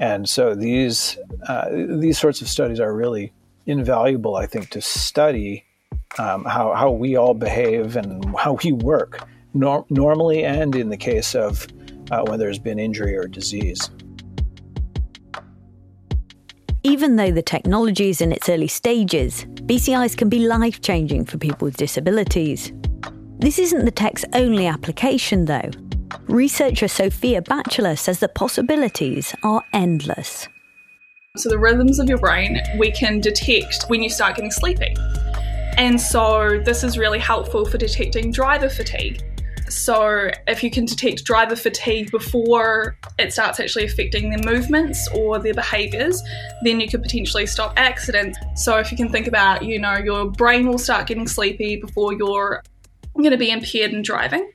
And 0.00 0.28
so 0.28 0.54
these 0.54 1.18
uh, 1.48 1.68
these 1.70 2.18
sorts 2.18 2.40
of 2.40 2.48
studies 2.48 2.80
are 2.80 2.94
really 2.94 3.32
invaluable, 3.66 4.36
I 4.36 4.46
think, 4.46 4.70
to 4.70 4.80
study 4.80 5.64
um, 6.18 6.44
how 6.44 6.72
how 6.74 6.90
we 6.90 7.16
all 7.16 7.34
behave 7.34 7.96
and 7.96 8.24
how 8.36 8.58
we 8.64 8.72
work 8.72 9.26
nor- 9.54 9.86
normally, 9.90 10.44
and 10.44 10.74
in 10.74 10.88
the 10.88 10.96
case 10.96 11.34
of 11.34 11.66
uh, 12.10 12.22
when 12.26 12.38
there's 12.38 12.58
been 12.58 12.78
injury 12.78 13.16
or 13.16 13.26
disease. 13.26 13.90
Even 16.84 17.16
though 17.16 17.32
the 17.32 17.42
technology 17.42 18.08
is 18.08 18.20
in 18.20 18.32
its 18.32 18.48
early 18.48 18.68
stages, 18.68 19.44
BCIs 19.44 20.16
can 20.16 20.28
be 20.28 20.38
life 20.38 20.80
changing 20.80 21.24
for 21.24 21.36
people 21.36 21.66
with 21.66 21.76
disabilities. 21.76 22.72
This 23.40 23.58
isn't 23.58 23.84
the 23.84 23.90
tech's 23.90 24.24
only 24.32 24.66
application, 24.66 25.44
though. 25.44 25.70
Researcher 26.28 26.88
Sophia 26.88 27.42
Batchelor 27.42 27.96
says 27.96 28.20
the 28.20 28.28
possibilities 28.28 29.34
are 29.42 29.62
endless. 29.72 30.48
So, 31.36 31.48
the 31.48 31.58
rhythms 31.58 31.98
of 31.98 32.08
your 32.08 32.18
brain 32.18 32.60
we 32.78 32.90
can 32.90 33.20
detect 33.20 33.84
when 33.88 34.02
you 34.02 34.10
start 34.10 34.36
getting 34.36 34.50
sleepy. 34.50 34.94
And 35.76 36.00
so, 36.00 36.60
this 36.64 36.82
is 36.82 36.98
really 36.98 37.18
helpful 37.18 37.64
for 37.64 37.78
detecting 37.78 38.32
driver 38.32 38.68
fatigue. 38.68 39.22
So, 39.68 40.30
if 40.46 40.64
you 40.64 40.70
can 40.70 40.86
detect 40.86 41.24
driver 41.24 41.54
fatigue 41.54 42.10
before 42.10 42.96
it 43.18 43.32
starts 43.32 43.60
actually 43.60 43.84
affecting 43.84 44.30
their 44.30 44.52
movements 44.52 45.08
or 45.14 45.38
their 45.38 45.54
behaviors, 45.54 46.22
then 46.62 46.80
you 46.80 46.88
could 46.88 47.02
potentially 47.02 47.46
stop 47.46 47.74
accidents. 47.76 48.38
So, 48.56 48.78
if 48.78 48.90
you 48.90 48.96
can 48.96 49.10
think 49.10 49.26
about, 49.26 49.64
you 49.64 49.78
know, 49.78 49.96
your 49.98 50.30
brain 50.30 50.66
will 50.66 50.78
start 50.78 51.06
getting 51.06 51.28
sleepy 51.28 51.76
before 51.76 52.12
you're 52.14 52.62
going 53.16 53.30
to 53.30 53.36
be 53.36 53.50
impaired 53.50 53.92
in 53.92 54.02
driving. 54.02 54.50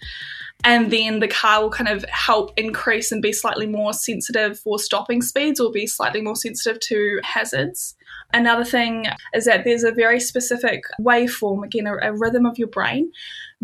And 0.65 0.91
then 0.91 1.19
the 1.19 1.27
car 1.27 1.61
will 1.61 1.69
kind 1.69 1.89
of 1.89 2.05
help 2.09 2.51
increase 2.55 3.11
and 3.11 3.21
be 3.21 3.33
slightly 3.33 3.67
more 3.67 3.93
sensitive 3.93 4.59
for 4.59 4.79
stopping 4.79 5.21
speeds 5.21 5.59
or 5.59 5.71
be 5.71 5.87
slightly 5.87 6.21
more 6.21 6.37
sensitive 6.37 6.79
to 6.81 7.19
hazards. 7.23 7.95
Another 8.33 8.63
thing 8.63 9.07
is 9.33 9.45
that 9.45 9.63
there's 9.63 9.83
a 9.83 9.91
very 9.91 10.19
specific 10.19 10.83
waveform, 10.99 11.63
again, 11.63 11.85
a, 11.85 11.95
a 12.01 12.13
rhythm 12.13 12.45
of 12.45 12.57
your 12.57 12.69
brain 12.69 13.11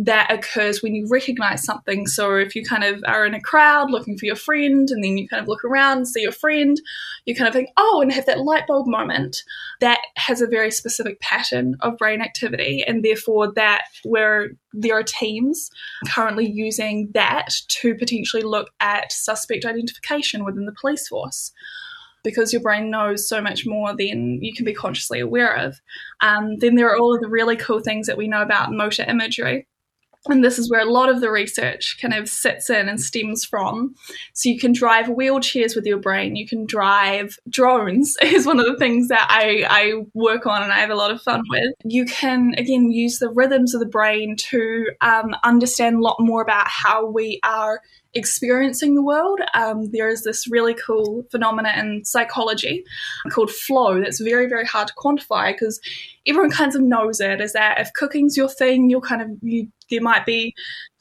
that 0.01 0.31
occurs 0.31 0.81
when 0.81 0.95
you 0.95 1.05
recognize 1.09 1.61
something. 1.61 2.07
So 2.07 2.37
if 2.37 2.55
you 2.55 2.63
kind 2.63 2.85
of 2.85 3.03
are 3.05 3.25
in 3.25 3.33
a 3.33 3.41
crowd 3.41 3.91
looking 3.91 4.17
for 4.17 4.25
your 4.25 4.37
friend 4.37 4.89
and 4.89 5.03
then 5.03 5.17
you 5.17 5.27
kind 5.27 5.41
of 5.41 5.49
look 5.49 5.65
around 5.65 5.97
and 5.97 6.07
see 6.07 6.21
your 6.21 6.31
friend, 6.31 6.79
you 7.25 7.35
kind 7.35 7.49
of 7.49 7.53
think, 7.53 7.69
oh, 7.75 7.99
and 8.01 8.09
have 8.13 8.25
that 8.25 8.39
light 8.39 8.65
bulb 8.65 8.87
moment. 8.87 9.43
That 9.81 9.99
has 10.15 10.41
a 10.41 10.47
very 10.47 10.71
specific 10.71 11.19
pattern 11.19 11.75
of 11.81 11.97
brain 11.97 12.21
activity. 12.21 12.81
And 12.87 13.03
therefore, 13.03 13.51
that 13.55 13.83
where 14.05 14.51
there 14.71 14.97
are 14.97 15.03
teams 15.03 15.69
currently 16.07 16.49
using 16.49 17.09
that 17.13 17.49
to 17.67 17.93
potentially 17.95 18.43
look 18.43 18.69
at 18.79 19.11
suspect 19.11 19.65
identification 19.65 20.45
within 20.45 20.65
the 20.65 20.75
police 20.79 21.09
force 21.09 21.51
because 22.23 22.53
your 22.53 22.61
brain 22.61 22.89
knows 22.89 23.27
so 23.27 23.41
much 23.41 23.65
more 23.65 23.95
than 23.95 24.39
you 24.41 24.53
can 24.53 24.65
be 24.65 24.73
consciously 24.73 25.19
aware 25.19 25.55
of. 25.55 25.79
Um, 26.21 26.57
then 26.59 26.75
there 26.75 26.89
are 26.89 26.97
all 26.97 27.15
of 27.15 27.21
the 27.21 27.29
really 27.29 27.55
cool 27.55 27.79
things 27.79 28.07
that 28.07 28.17
we 28.17 28.27
know 28.27 28.41
about 28.41 28.71
motor 28.71 29.03
imagery 29.03 29.67
and 30.27 30.43
this 30.43 30.59
is 30.59 30.69
where 30.69 30.81
a 30.81 30.91
lot 30.91 31.09
of 31.09 31.21
the 31.21 31.31
research 31.31 31.97
kind 32.01 32.13
of 32.13 32.27
sits 32.27 32.69
in 32.69 32.89
and 32.89 32.99
stems 32.99 33.45
from. 33.45 33.95
So 34.33 34.49
you 34.49 34.59
can 34.59 34.73
drive 34.73 35.05
wheelchairs 35.05 35.75
with 35.75 35.85
your 35.85 35.97
brain. 35.97 36.35
You 36.35 36.47
can 36.47 36.65
drive 36.65 37.37
drones 37.49 38.15
is 38.21 38.45
one 38.45 38.59
of 38.59 38.65
the 38.65 38.77
things 38.77 39.07
that 39.07 39.27
I, 39.29 39.65
I 39.69 40.03
work 40.13 40.45
on 40.45 40.61
and 40.61 40.73
I 40.73 40.79
have 40.79 40.89
a 40.89 40.95
lot 40.95 41.11
of 41.11 41.21
fun 41.21 41.43
with. 41.49 41.73
You 41.85 42.05
can 42.05 42.53
again 42.57 42.91
use 42.91 43.19
the 43.19 43.29
rhythms 43.29 43.73
of 43.73 43.79
the 43.79 43.85
brain 43.85 44.35
to 44.49 44.87
um, 45.01 45.35
understand 45.43 45.97
a 45.97 46.01
lot 46.01 46.17
more 46.19 46.41
about 46.41 46.67
how 46.67 47.05
we 47.05 47.39
are 47.43 47.81
experiencing 48.13 48.95
the 48.95 49.03
world. 49.03 49.39
Um, 49.53 49.91
there 49.91 50.09
is 50.09 50.23
this 50.23 50.49
really 50.49 50.73
cool 50.73 51.23
phenomena 51.31 51.73
in 51.77 52.03
psychology 52.05 52.83
called 53.31 53.51
flow 53.51 53.99
that's 53.99 54.19
very, 54.19 54.47
very 54.47 54.65
hard 54.65 54.87
to 54.87 54.93
quantify 54.95 55.53
because 55.53 55.79
everyone 56.25 56.51
kind 56.51 56.73
of 56.73 56.81
knows 56.81 57.19
it. 57.19 57.41
Is 57.41 57.53
that 57.53 57.79
if 57.79 57.93
cooking's 57.93 58.35
your 58.35 58.49
thing, 58.49 58.89
you'll 58.89 59.01
kind 59.01 59.21
of 59.21 59.29
you, 59.41 59.67
there 59.89 60.01
might 60.01 60.25
be 60.25 60.53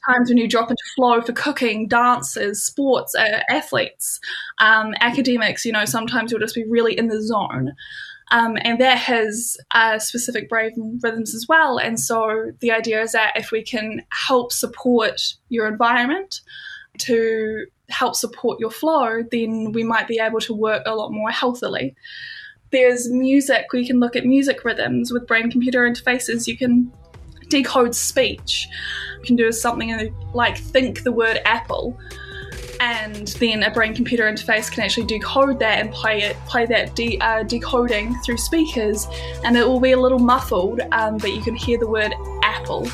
times 0.07 0.29
when 0.29 0.37
you 0.37 0.47
drop 0.47 0.69
into 0.69 0.83
flow 0.95 1.21
for 1.21 1.33
cooking, 1.33 1.87
dancers, 1.87 2.63
sports, 2.63 3.15
uh, 3.15 3.41
athletes, 3.49 4.19
um, 4.59 4.93
academics. 5.01 5.65
You 5.65 5.71
know, 5.71 5.85
sometimes 5.85 6.31
you'll 6.31 6.39
just 6.39 6.55
be 6.55 6.65
really 6.65 6.97
in 6.97 7.07
the 7.07 7.21
zone. 7.21 7.73
Um, 8.31 8.57
and 8.61 8.79
that 8.79 8.97
has 8.99 9.57
uh, 9.71 9.97
specific 9.97 10.49
brain 10.49 10.99
rhythms 11.01 11.33
as 11.33 11.47
well. 11.49 11.79
And 11.79 11.99
so 11.99 12.51
the 12.59 12.71
idea 12.71 13.01
is 13.01 13.13
that 13.13 13.33
if 13.35 13.51
we 13.51 13.63
can 13.63 14.03
help 14.11 14.51
support 14.51 15.19
your 15.49 15.67
environment, 15.67 16.41
to 16.99 17.65
help 17.89 18.15
support 18.15 18.59
your 18.59 18.71
flow, 18.71 19.23
then 19.31 19.71
we 19.71 19.83
might 19.83 20.07
be 20.07 20.19
able 20.19 20.39
to 20.41 20.53
work 20.53 20.83
a 20.85 20.95
lot 20.95 21.11
more 21.11 21.31
healthily. 21.31 21.95
There's 22.71 23.09
music, 23.09 23.67
we 23.73 23.85
can 23.85 23.99
look 23.99 24.15
at 24.15 24.25
music 24.25 24.63
rhythms 24.63 25.11
with 25.11 25.25
brain 25.25 25.49
computer 25.49 25.89
interfaces. 25.89 26.45
You 26.47 26.55
can 26.55 26.91
decode 27.47 27.95
speech. 27.95 28.67
You 29.19 29.25
can 29.25 29.35
do 29.35 29.51
something 29.51 30.15
like 30.33 30.57
think 30.57 31.03
the 31.03 31.11
word 31.11 31.39
apple. 31.45 31.99
And 32.79 33.27
then 33.27 33.63
a 33.63 33.71
brain 33.71 33.93
computer 33.93 34.23
interface 34.23 34.71
can 34.71 34.83
actually 34.83 35.07
decode 35.07 35.59
that 35.59 35.79
and 35.79 35.91
play 35.91 36.21
it, 36.21 36.37
play 36.45 36.65
that 36.67 36.95
de- 36.95 37.19
uh, 37.19 37.43
decoding 37.43 38.15
through 38.19 38.37
speakers, 38.37 39.05
and 39.43 39.57
it 39.57 39.67
will 39.67 39.81
be 39.81 39.91
a 39.91 39.99
little 39.99 40.19
muffled, 40.19 40.79
um, 40.93 41.17
but 41.17 41.33
you 41.33 41.41
can 41.41 41.55
hear 41.55 41.77
the 41.77 41.87
word 41.87 42.13
apple 42.41 42.85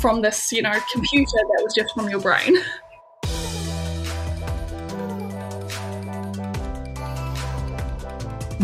from 0.00 0.22
this, 0.22 0.52
you 0.52 0.62
know, 0.62 0.72
computer 0.92 1.32
that 1.32 1.60
was 1.64 1.74
just 1.74 1.92
from 1.94 2.08
your 2.10 2.20
brain. 2.20 2.56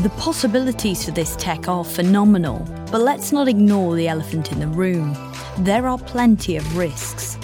The 0.02 0.10
possibilities 0.10 1.04
for 1.04 1.10
this 1.10 1.34
tech 1.34 1.66
are 1.66 1.84
phenomenal, 1.84 2.64
but 2.92 3.00
let's 3.00 3.32
not 3.32 3.48
ignore 3.48 3.96
the 3.96 4.06
elephant 4.06 4.52
in 4.52 4.60
the 4.60 4.68
room. 4.68 5.16
There 5.58 5.88
are 5.88 5.98
plenty 5.98 6.56
of 6.56 6.76
risks. 6.76 7.36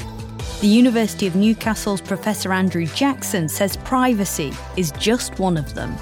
The 0.60 0.68
University 0.68 1.26
of 1.26 1.34
Newcastle's 1.34 2.00
Professor 2.00 2.52
Andrew 2.52 2.86
Jackson 2.86 3.48
says 3.48 3.76
privacy 3.78 4.52
is 4.76 4.92
just 4.92 5.40
one 5.40 5.56
of 5.56 5.74
them. 5.74 5.96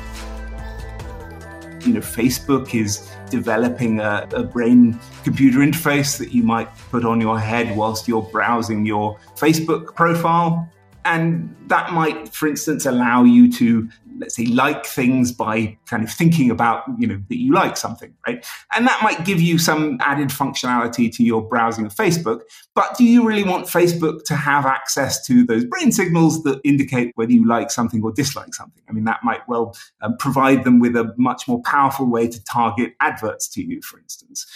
You 1.87 1.95
know, 1.95 2.01
Facebook 2.01 2.79
is 2.79 3.11
developing 3.31 4.01
a, 4.01 4.29
a 4.35 4.43
brain 4.43 5.01
computer 5.25 5.61
interface 5.61 6.19
that 6.19 6.35
you 6.35 6.43
might 6.43 6.69
put 6.91 7.07
on 7.07 7.19
your 7.19 7.41
head 7.41 7.75
whilst 7.75 8.07
you're 8.07 8.29
browsing 8.31 8.85
your 8.85 9.19
Facebook 9.37 9.95
profile. 9.95 10.71
And 11.07 11.57
that 11.69 11.93
might, 11.93 12.29
for 12.29 12.47
instance, 12.47 12.85
allow 12.85 13.25
you 13.25 13.51
to 13.55 13.89
let's 14.19 14.37
say 14.37 14.47
like 14.47 14.87
things 14.87 15.33
by 15.33 15.77
kind 15.87 16.03
of 16.03 16.11
thinking 16.11 16.51
about 16.51 16.85
you 16.99 17.07
know 17.07 17.21
that 17.29 17.39
you 17.39 17.53
like 17.53 17.77
something 17.77 18.15
right? 18.27 18.47
And 18.75 18.87
that 18.87 19.01
might 19.03 19.25
give 19.25 19.41
you 19.41 19.59
some 19.59 19.99
added 20.01 20.29
functionality 20.29 21.15
to 21.17 21.25
your 21.25 21.43
browsing 21.43 21.87
of 21.87 21.95
facebook 21.95 22.43
but 22.75 22.97
do 22.97 23.05
you 23.05 23.27
really 23.27 23.45
want 23.45 23.67
facebook 23.67 24.25
to 24.25 24.37
have 24.37 24.67
access 24.67 25.25
to 25.27 25.45
those 25.45 25.65
brain 25.65 25.93
signals 25.93 26.43
that 26.43 26.61
indicate 26.65 27.13
whether 27.15 27.33
you 27.33 27.47
like 27.47 27.71
something 27.71 28.03
or 28.03 28.13
dislike 28.13 28.55
something? 28.55 28.83
I 28.89 28.93
mean 28.93 29.05
that 29.05 29.21
might 29.23 29.47
well 29.49 29.77
um, 30.01 30.17
provide 30.19 30.65
them 30.65 30.81
with 30.81 30.97
a 30.97 31.13
much 31.17 31.49
more 31.49 31.63
powerful 31.63 32.07
way 32.07 32.29
to 32.29 32.45
target 32.45 32.95
adverts 33.01 33.49
to 33.51 33.63
you 33.63 33.81
for 33.83 33.99
instance. 33.99 34.47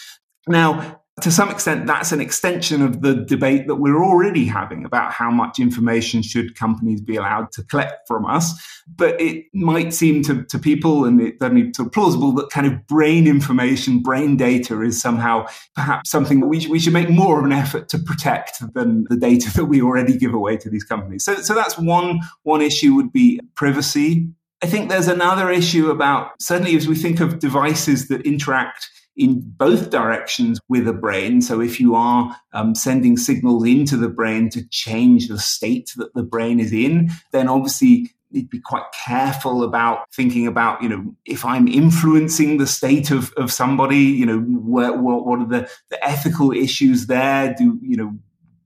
Now 0.47 1.03
to 1.23 1.31
some 1.31 1.51
extent, 1.51 1.87
that's 1.87 2.13
an 2.13 2.21
extension 2.21 2.83
of 2.83 3.01
the 3.01 3.15
debate 3.15 3.69
that 3.69 3.77
we're 3.77 4.05
already 4.05 4.45
having 4.45 4.85
about 4.85 5.13
how 5.13 5.31
much 5.31 5.59
information 5.59 6.21
should 6.21 6.55
companies 6.57 7.01
be 7.01 7.17
allowed 7.17 7.51
to 7.53 7.63
collect 7.65 8.07
from 8.07 8.27
us. 8.27 8.53
But 8.87 9.19
it 9.19 9.47
might 9.55 9.95
seem 9.95 10.23
to, 10.25 10.45
to 10.45 10.59
people, 10.59 11.07
and 11.07 11.19
it's 11.23 11.39
certainly 11.41 11.73
plausible, 11.91 12.33
that 12.33 12.51
kind 12.51 12.67
of 12.67 12.87
brain 12.87 13.27
information, 13.27 14.01
brain 14.01 14.37
data 14.37 14.83
is 14.83 15.01
somehow 15.01 15.47
perhaps 15.75 16.11
something 16.11 16.41
that 16.41 16.49
we, 16.49 16.67
we 16.67 16.79
should 16.79 16.93
make 16.93 17.09
more 17.09 17.39
of 17.39 17.47
an 17.47 17.53
effort 17.53 17.89
to 17.91 17.99
protect 17.99 18.63
than 18.75 19.07
the 19.09 19.17
data 19.17 19.51
that 19.57 19.65
we 19.65 19.81
already 19.81 20.19
give 20.19 20.35
away 20.35 20.59
to 20.59 20.69
these 20.69 20.85
companies. 20.85 21.25
So, 21.25 21.37
so 21.37 21.55
that's 21.55 21.79
one, 21.79 22.21
one 22.43 22.61
issue 22.61 22.95
would 22.95 23.11
be 23.11 23.41
privacy. 23.55 24.29
I 24.63 24.67
think 24.67 24.91
there's 24.91 25.09
another 25.09 25.51
issue 25.51 25.91
about 25.91 26.33
certainly 26.43 26.77
as 26.77 26.87
we 26.87 26.95
think 26.95 27.21
of 27.21 27.39
devices 27.39 28.09
that 28.09 28.21
interact 28.27 28.91
in 29.17 29.41
both 29.41 29.91
directions 29.91 30.61
with 30.69 30.87
a 30.87 30.93
brain. 30.93 31.41
So 31.41 31.61
if 31.61 31.81
you 31.81 31.95
are 31.95 32.37
um, 32.53 32.75
sending 32.75 33.17
signals 33.17 33.67
into 33.67 33.97
the 33.97 34.09
brain 34.09 34.51
to 34.51 34.69
change 34.69 35.29
the 35.29 35.39
state 35.39 35.93
that 35.97 36.15
the 36.15 36.23
brain 36.23 36.61
is 36.61 36.73
in, 36.73 37.11
then 37.33 37.49
obviously 37.49 38.11
you'd 38.31 38.51
be 38.51 38.61
quite 38.61 38.85
careful 38.93 39.63
about 39.63 40.11
thinking 40.13 40.47
about, 40.47 40.83
you 40.83 40.89
know, 40.89 41.15
if 41.25 41.45
I'm 41.45 41.69
influencing 41.69 42.59
the 42.59 42.67
state 42.67 43.11
of, 43.11 43.33
of 43.35 43.53
somebody, 43.53 43.99
you 43.99 44.27
know, 44.27 44.41
what, 44.41 44.99
what 44.99 45.41
are 45.41 45.47
the, 45.47 45.71
the 45.89 46.05
ethical 46.05 46.53
issues 46.53 47.07
there? 47.07 47.55
Do, 47.57 47.79
you 47.83 47.97
know, 47.97 48.15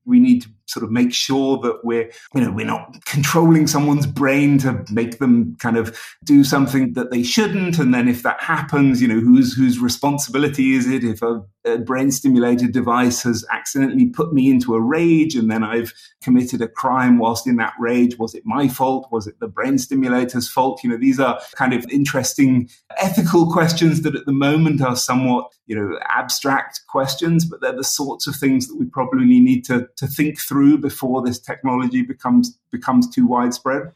we 0.04 0.19
need 0.19 0.42
to 0.42 0.49
sort 0.71 0.85
of 0.85 0.91
make 0.91 1.12
sure 1.12 1.59
that 1.59 1.81
we're, 1.85 2.11
you 2.35 2.41
know, 2.41 2.53
we're 2.53 2.67
not 2.67 3.05
controlling 3.05 3.67
someone's 3.67 4.07
brain 4.07 4.59
to 4.59 4.85
make 4.91 5.19
them 5.19 5.57
kind 5.57 5.77
of 5.77 5.99
do 6.25 6.45
something 6.45 6.93
that 6.95 7.11
they 7.11 7.23
shouldn't. 7.23 7.79
And 7.79 7.93
then 7.93 8.09
if 8.09 8.23
that 8.23 8.41
happens, 8.41 9.03
you 9.03 9.09
know, 9.09 9.21
whose 9.21 9.55
whose 9.55 9.79
responsibility 9.79 10.75
is 10.75 10.89
it 10.89 11.05
if 11.05 11.23
a, 11.23 11.43
a 11.67 11.79
brain 11.79 12.11
stimulated 12.11 12.73
device 12.73 13.23
has 13.23 13.45
accidentally 13.50 14.07
put 14.07 14.33
me 14.33 14.50
into 14.50 14.75
a 14.75 14.81
rage 14.81 15.35
and 15.35 15.50
then 15.50 15.65
I've 15.65 15.93
committed 16.23 16.62
a 16.62 16.69
crime 16.69 17.19
whilst 17.19 17.47
in 17.47 17.57
that 17.57 17.75
rage? 17.79 18.19
Was 18.19 18.35
it 18.35 18.43
my 18.47 18.69
fault? 18.69 19.09
Was 19.11 19.27
it 19.27 19.41
the 19.41 19.49
brain 19.49 19.79
stimulator's 19.79 20.49
fault? 20.49 20.83
You 20.85 20.91
know, 20.91 20.97
these 20.97 21.19
are 21.19 21.41
kind 21.55 21.73
of 21.73 21.85
interesting 21.91 22.69
ethical 22.99 23.50
questions 23.53 24.03
that 24.03 24.15
at 24.15 24.27
the 24.27 24.33
moment 24.33 24.83
are 24.83 24.97
somewhat, 24.97 25.53
you 25.67 25.75
know, 25.75 25.99
abstract 26.09 26.81
questions, 26.89 27.45
but 27.45 27.61
they're 27.61 27.77
the 27.77 27.85
sorts 27.85 28.27
of 28.27 28.37
things 28.37 28.69
that 28.69 28.77
we 28.77 28.87
probably 28.87 29.41
need 29.41 29.65
to, 29.65 29.89
to 29.97 30.07
think 30.07 30.41
through 30.41 30.60
before 30.76 31.23
this 31.23 31.38
technology 31.38 32.02
becomes 32.02 32.59
becomes 32.71 33.09
too 33.09 33.26
widespread. 33.26 33.93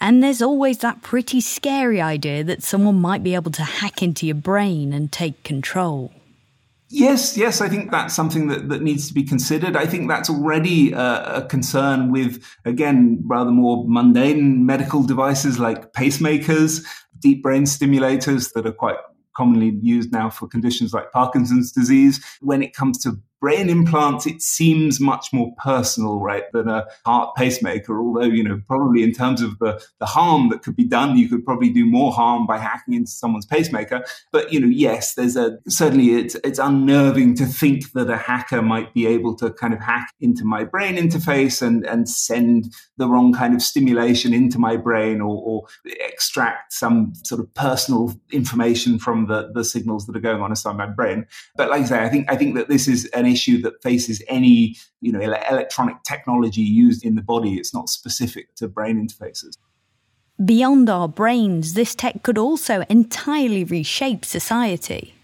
And 0.00 0.22
there's 0.22 0.42
always 0.42 0.78
that 0.78 1.02
pretty 1.02 1.40
scary 1.40 2.00
idea 2.00 2.44
that 2.44 2.62
someone 2.62 3.00
might 3.00 3.22
be 3.22 3.34
able 3.34 3.52
to 3.52 3.62
hack 3.62 4.02
into 4.02 4.26
your 4.26 4.34
brain 4.34 4.92
and 4.92 5.10
take 5.10 5.42
control. 5.44 6.12
Yes, 6.90 7.36
yes, 7.36 7.60
I 7.60 7.68
think 7.68 7.90
that's 7.90 8.14
something 8.14 8.48
that, 8.48 8.68
that 8.68 8.82
needs 8.82 9.08
to 9.08 9.14
be 9.14 9.24
considered. 9.24 9.76
I 9.76 9.86
think 9.86 10.08
that's 10.08 10.28
already 10.28 10.92
a, 10.92 11.36
a, 11.36 11.46
concern 11.48 12.12
with, 12.12 12.44
again, 12.64 13.22
rather 13.24 13.50
more 13.50 13.84
mundane 13.88 14.64
medical 14.66 15.02
devices 15.02 15.58
like 15.58 15.92
pacemakers, 15.92 16.84
deep 17.18 17.42
brain 17.42 17.64
stimulators 17.64 18.52
that 18.52 18.66
are 18.66 18.72
quite 18.72 18.98
commonly 19.34 19.70
used 19.82 20.12
now 20.12 20.30
for 20.30 20.46
conditions 20.46 20.92
like 20.92 21.10
Parkinson's 21.10 21.72
disease. 21.72 22.24
When 22.40 22.62
it 22.62 22.74
comes 22.74 22.98
to 22.98 23.18
brain 23.40 23.68
implants, 23.68 24.26
it 24.26 24.40
seems 24.40 25.00
much 25.00 25.32
more 25.32 25.52
personal, 25.62 26.20
right, 26.20 26.44
than 26.52 26.68
a 26.68 26.86
heart 27.04 27.34
pacemaker. 27.36 28.00
Although, 28.00 28.26
you 28.26 28.42
know, 28.42 28.60
probably 28.66 29.02
in 29.02 29.12
terms 29.12 29.42
of 29.42 29.58
the, 29.58 29.82
the 30.00 30.06
harm 30.06 30.48
that 30.48 30.62
could 30.62 30.76
be 30.76 30.84
done, 30.84 31.18
you 31.18 31.28
could 31.28 31.44
probably 31.44 31.68
do 31.68 31.86
more 31.86 32.12
harm 32.12 32.46
by 32.46 32.58
hacking 32.58 32.94
into 32.94 33.10
someone's 33.10 33.46
pacemaker. 33.46 34.04
But, 34.32 34.52
you 34.52 34.60
know, 34.60 34.68
yes, 34.68 35.14
there's 35.14 35.36
a 35.36 35.58
certainly 35.68 36.14
it's, 36.14 36.36
it's 36.36 36.58
unnerving 36.58 37.34
to 37.36 37.46
think 37.46 37.92
that 37.92 38.08
a 38.10 38.16
hacker 38.16 38.62
might 38.62 38.94
be 38.94 39.06
able 39.06 39.34
to 39.36 39.50
kind 39.50 39.74
of 39.74 39.80
hack 39.80 40.12
into 40.20 40.44
my 40.44 40.64
brain 40.64 40.96
interface 40.96 41.60
and, 41.60 41.84
and 41.86 42.08
send 42.08 42.72
the 42.96 43.08
wrong 43.08 43.32
kind 43.32 43.54
of 43.54 43.62
stimulation 43.62 44.32
into 44.32 44.58
my 44.58 44.76
brain 44.76 45.20
or, 45.20 45.42
or 45.44 45.66
extract 46.00 46.72
some 46.72 47.12
sort 47.24 47.40
of 47.40 47.52
personal 47.54 48.14
information 48.32 48.98
from 48.98 49.26
the, 49.26 49.50
the 49.54 49.64
signals 49.64 50.06
that 50.06 50.16
are 50.16 50.20
going 50.20 50.40
on 50.40 50.50
inside 50.50 50.76
my 50.76 50.86
brain. 50.86 51.26
But 51.56 51.70
like 51.70 51.82
I 51.82 51.84
say, 51.84 52.02
I 52.02 52.08
think 52.08 52.30
I 52.30 52.36
think 52.36 52.54
that 52.54 52.68
this 52.68 52.88
is 52.88 53.06
an 53.06 53.23
issue 53.24 53.60
that 53.62 53.82
faces 53.82 54.22
any 54.28 54.76
you 55.00 55.12
know 55.12 55.20
electronic 55.20 56.02
technology 56.04 56.62
used 56.62 57.04
in 57.04 57.14
the 57.14 57.22
body. 57.22 57.54
It's 57.54 57.74
not 57.74 57.88
specific 57.88 58.54
to 58.56 58.68
brain 58.68 58.96
interfaces. 59.06 59.56
Beyond 60.44 60.90
our 60.90 61.08
brains, 61.08 61.74
this 61.74 61.94
tech 61.94 62.22
could 62.22 62.38
also 62.38 62.84
entirely 62.88 63.62
reshape 63.62 64.24
society. 64.24 65.14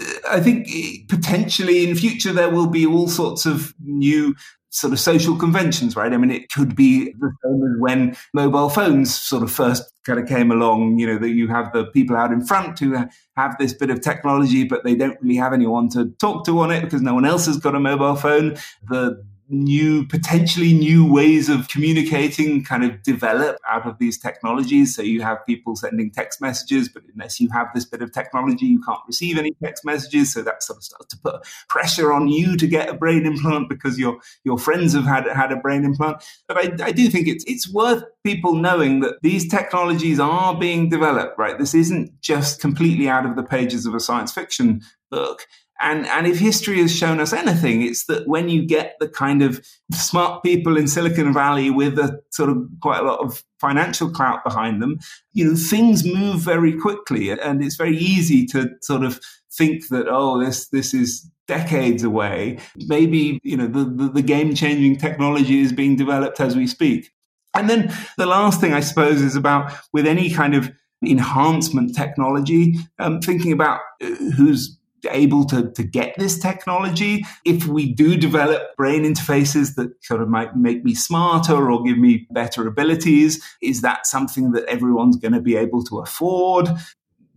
Uh, 0.00 0.04
I 0.30 0.40
think 0.40 0.68
eh, 0.72 0.98
potentially 1.08 1.88
in 1.88 1.96
future 1.96 2.32
there 2.32 2.50
will 2.50 2.68
be 2.68 2.86
all 2.86 3.08
sorts 3.08 3.44
of 3.44 3.74
new 3.84 4.36
sort 4.70 4.92
of 4.92 5.00
social 5.00 5.36
conventions, 5.36 5.96
right? 5.96 6.12
I 6.12 6.16
mean, 6.16 6.30
it 6.30 6.50
could 6.52 6.76
be 6.76 7.12
the 7.18 7.32
same 7.42 7.62
as 7.62 7.80
when 7.80 8.16
mobile 8.34 8.68
phones 8.68 9.14
sort 9.14 9.42
of 9.42 9.50
first 9.50 9.82
kind 10.08 10.18
of 10.18 10.26
came 10.26 10.50
along, 10.50 10.98
you 10.98 11.06
know, 11.06 11.18
that 11.18 11.30
you 11.30 11.46
have 11.48 11.72
the 11.72 11.84
people 11.84 12.16
out 12.16 12.32
in 12.32 12.44
front 12.44 12.78
who 12.78 12.96
have 13.36 13.58
this 13.58 13.74
bit 13.74 13.90
of 13.90 14.00
technology, 14.00 14.64
but 14.64 14.82
they 14.82 14.94
don't 14.94 15.20
really 15.20 15.36
have 15.36 15.52
anyone 15.52 15.88
to 15.90 16.06
talk 16.18 16.44
to 16.46 16.58
on 16.60 16.72
it 16.72 16.80
because 16.80 17.02
no 17.02 17.14
one 17.14 17.26
else 17.26 17.46
has 17.46 17.58
got 17.58 17.74
a 17.74 17.80
mobile 17.80 18.16
phone. 18.16 18.56
The 18.88 19.22
new, 19.48 20.06
potentially 20.06 20.72
new 20.72 21.10
ways 21.10 21.48
of 21.48 21.68
communicating 21.68 22.62
kind 22.62 22.84
of 22.84 23.02
develop 23.02 23.56
out 23.68 23.86
of 23.86 23.98
these 23.98 24.18
technologies. 24.18 24.94
So 24.94 25.02
you 25.02 25.22
have 25.22 25.38
people 25.46 25.74
sending 25.74 26.10
text 26.10 26.40
messages, 26.40 26.88
but 26.88 27.02
unless 27.12 27.40
you 27.40 27.48
have 27.52 27.68
this 27.74 27.84
bit 27.84 28.02
of 28.02 28.12
technology, 28.12 28.66
you 28.66 28.80
can't 28.82 29.00
receive 29.06 29.38
any 29.38 29.52
text 29.62 29.84
messages. 29.84 30.32
So 30.32 30.42
that 30.42 30.62
sort 30.62 30.78
of 30.78 30.84
starts 30.84 31.14
to 31.14 31.18
put 31.18 31.46
pressure 31.68 32.12
on 32.12 32.28
you 32.28 32.56
to 32.56 32.66
get 32.66 32.88
a 32.88 32.94
brain 32.94 33.26
implant 33.26 33.68
because 33.68 33.98
your 33.98 34.18
your 34.44 34.58
friends 34.58 34.92
have 34.92 35.04
had 35.04 35.26
had 35.26 35.52
a 35.52 35.56
brain 35.56 35.84
implant. 35.84 36.22
But 36.46 36.58
I, 36.58 36.86
I 36.86 36.92
do 36.92 37.08
think 37.08 37.26
it's 37.28 37.44
it's 37.46 37.72
worth 37.72 38.04
people 38.24 38.54
knowing 38.54 39.00
that 39.00 39.14
these 39.22 39.48
technologies 39.48 40.20
are 40.20 40.58
being 40.58 40.88
developed. 40.88 41.38
Right, 41.38 41.58
this 41.58 41.74
isn't 41.74 42.20
just 42.20 42.60
completely 42.60 43.08
out 43.08 43.24
of 43.24 43.36
the 43.36 43.42
pages 43.42 43.86
of 43.86 43.94
a 43.94 44.00
science 44.00 44.32
fiction 44.32 44.82
book. 45.10 45.46
And, 45.80 46.06
and 46.06 46.26
if 46.26 46.38
history 46.38 46.80
has 46.80 46.94
shown 46.94 47.20
us 47.20 47.32
anything, 47.32 47.82
it's 47.82 48.06
that 48.06 48.26
when 48.26 48.48
you 48.48 48.66
get 48.66 48.96
the 48.98 49.08
kind 49.08 49.42
of 49.42 49.64
smart 49.92 50.42
people 50.42 50.76
in 50.76 50.88
Silicon 50.88 51.32
Valley 51.32 51.70
with 51.70 51.98
a 51.98 52.20
sort 52.30 52.50
of 52.50 52.68
quite 52.80 53.00
a 53.00 53.04
lot 53.04 53.20
of 53.20 53.44
financial 53.60 54.10
clout 54.10 54.42
behind 54.44 54.82
them, 54.82 54.98
you 55.32 55.44
know, 55.44 55.54
things 55.54 56.04
move 56.04 56.40
very 56.40 56.76
quickly. 56.76 57.30
And 57.30 57.62
it's 57.62 57.76
very 57.76 57.96
easy 57.96 58.44
to 58.46 58.70
sort 58.82 59.04
of 59.04 59.20
think 59.52 59.88
that, 59.88 60.06
oh, 60.08 60.42
this, 60.44 60.68
this 60.68 60.92
is 60.92 61.28
decades 61.46 62.02
away. 62.02 62.58
Maybe, 62.88 63.40
you 63.44 63.56
know, 63.56 63.68
the, 63.68 63.84
the, 63.84 64.08
the 64.10 64.22
game 64.22 64.54
changing 64.54 64.96
technology 64.96 65.60
is 65.60 65.72
being 65.72 65.96
developed 65.96 66.40
as 66.40 66.56
we 66.56 66.66
speak. 66.66 67.12
And 67.54 67.70
then 67.70 67.92
the 68.16 68.26
last 68.26 68.60
thing 68.60 68.72
I 68.72 68.80
suppose 68.80 69.20
is 69.20 69.36
about 69.36 69.72
with 69.92 70.06
any 70.06 70.30
kind 70.30 70.54
of 70.54 70.70
enhancement 71.04 71.94
technology, 71.94 72.74
um, 72.98 73.20
thinking 73.20 73.52
about 73.52 73.80
uh, 74.02 74.06
who's 74.36 74.77
able 75.10 75.44
to, 75.46 75.70
to 75.72 75.82
get 75.82 76.14
this 76.18 76.38
technology. 76.38 77.24
If 77.44 77.66
we 77.66 77.92
do 77.92 78.16
develop 78.16 78.76
brain 78.76 79.02
interfaces 79.04 79.74
that 79.76 79.90
sort 80.02 80.22
of 80.22 80.28
might 80.28 80.56
make 80.56 80.84
me 80.84 80.94
smarter 80.94 81.70
or 81.70 81.82
give 81.82 81.98
me 81.98 82.26
better 82.30 82.66
abilities, 82.66 83.42
is 83.62 83.80
that 83.82 84.06
something 84.06 84.52
that 84.52 84.64
everyone's 84.64 85.16
going 85.16 85.32
to 85.32 85.40
be 85.40 85.56
able 85.56 85.84
to 85.84 85.98
afford? 85.98 86.68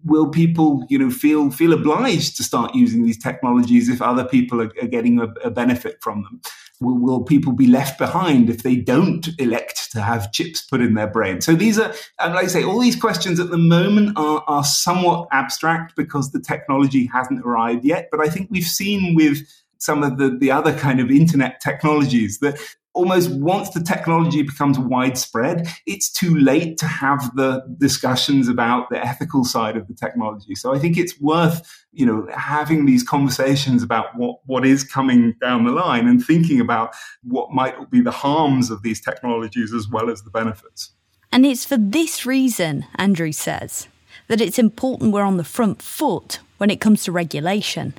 Will 0.04 0.30
people, 0.30 0.86
you 0.90 0.98
know, 0.98 1.10
feel 1.10 1.52
feel 1.52 1.74
obliged 1.74 2.38
to 2.38 2.44
start 2.44 2.76
using 2.76 3.04
these 3.04 3.18
technologies 3.18 3.90
if 3.90 4.02
other 4.02 4.26
people 4.26 4.62
are, 4.62 4.72
are 4.82 4.88
getting 4.88 5.20
a, 5.20 5.28
a, 5.44 5.52
benefit 5.52 5.98
from 6.02 6.24
them? 6.24 6.42
Will, 6.80 6.98
will, 6.98 7.24
people 7.24 7.54
be 7.54 7.68
left 7.68 8.00
behind 8.00 8.50
if 8.50 8.64
they 8.64 8.76
don't 8.76 9.28
elect 9.40 9.92
to 9.92 10.02
have 10.02 10.32
chips 10.32 10.62
put 10.62 10.82
in 10.82 10.96
their 10.96 11.08
brain? 11.08 11.42
So 11.42 11.54
these 11.54 11.78
are, 11.78 11.94
and 12.20 12.34
like 12.34 12.46
I 12.46 12.48
say, 12.48 12.64
all 12.64 12.80
these 12.80 12.96
questions 12.96 13.40
at 13.40 13.52
the 13.52 13.58
moment 13.58 14.18
are, 14.18 14.44
are 14.48 14.64
somewhat 14.64 15.28
abstract 15.32 15.96
because 15.96 16.32
the 16.32 16.42
technology 16.42 17.06
hasn't 17.14 17.46
arrived 17.46 17.86
yet. 17.86 18.10
But 18.10 18.22
I 18.22 18.30
think 18.30 18.50
we've 18.50 18.64
seen 18.64 19.16
with 19.16 19.48
some 19.78 20.04
of 20.04 20.18
the, 20.18 20.30
the 20.30 20.52
other 20.52 20.78
kind 20.78 21.00
of 21.00 21.10
internet 21.10 21.60
technologies 21.60 22.40
that 22.40 22.60
almost 22.94 23.32
once 23.32 23.70
the 23.70 23.82
technology 23.82 24.42
becomes 24.42 24.78
widespread, 24.78 25.68
it's 25.86 26.12
too 26.12 26.36
late 26.36 26.78
to 26.78 26.86
have 26.86 27.36
the 27.36 27.64
discussions 27.78 28.48
about 28.48 28.90
the 28.90 29.04
ethical 29.04 29.44
side 29.44 29.78
of 29.78 29.88
the 29.88 29.94
technology. 29.94 30.56
So 30.56 30.74
I 30.74 30.80
think 30.80 30.98
it's 30.98 31.20
worth, 31.20 31.86
you 31.94 32.06
know, 32.06 32.28
having 32.36 32.86
these 32.86 33.04
conversations 33.04 33.82
about 33.82 34.18
what, 34.18 34.40
what 34.46 34.66
is 34.66 34.84
coming 34.84 35.36
down 35.42 35.66
the 35.66 35.72
line 35.72 36.08
and 36.08 36.24
thinking 36.24 36.60
about 36.60 36.94
what 37.24 37.52
might 37.52 37.90
be 37.90 38.02
the 38.02 38.12
harms 38.12 38.70
of 38.70 38.84
these 38.84 39.00
technologies 39.00 39.74
as 39.74 39.88
well 39.88 40.10
as 40.10 40.24
the 40.24 40.30
benefits. 40.30 40.92
And 41.32 41.46
it's 41.46 41.64
for 41.64 41.78
this 41.78 42.26
reason, 42.26 42.86
Andrew 42.96 43.32
says, 43.32 43.88
that 44.28 44.42
it's 44.42 44.60
important 44.60 45.14
we're 45.14 45.24
on 45.24 45.38
the 45.38 45.44
front 45.44 45.82
foot 45.82 46.40
when 46.58 46.70
it 46.70 46.82
comes 46.82 47.04
to 47.06 47.12
regulation. 47.12 47.94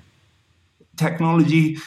Technology 0.96 1.78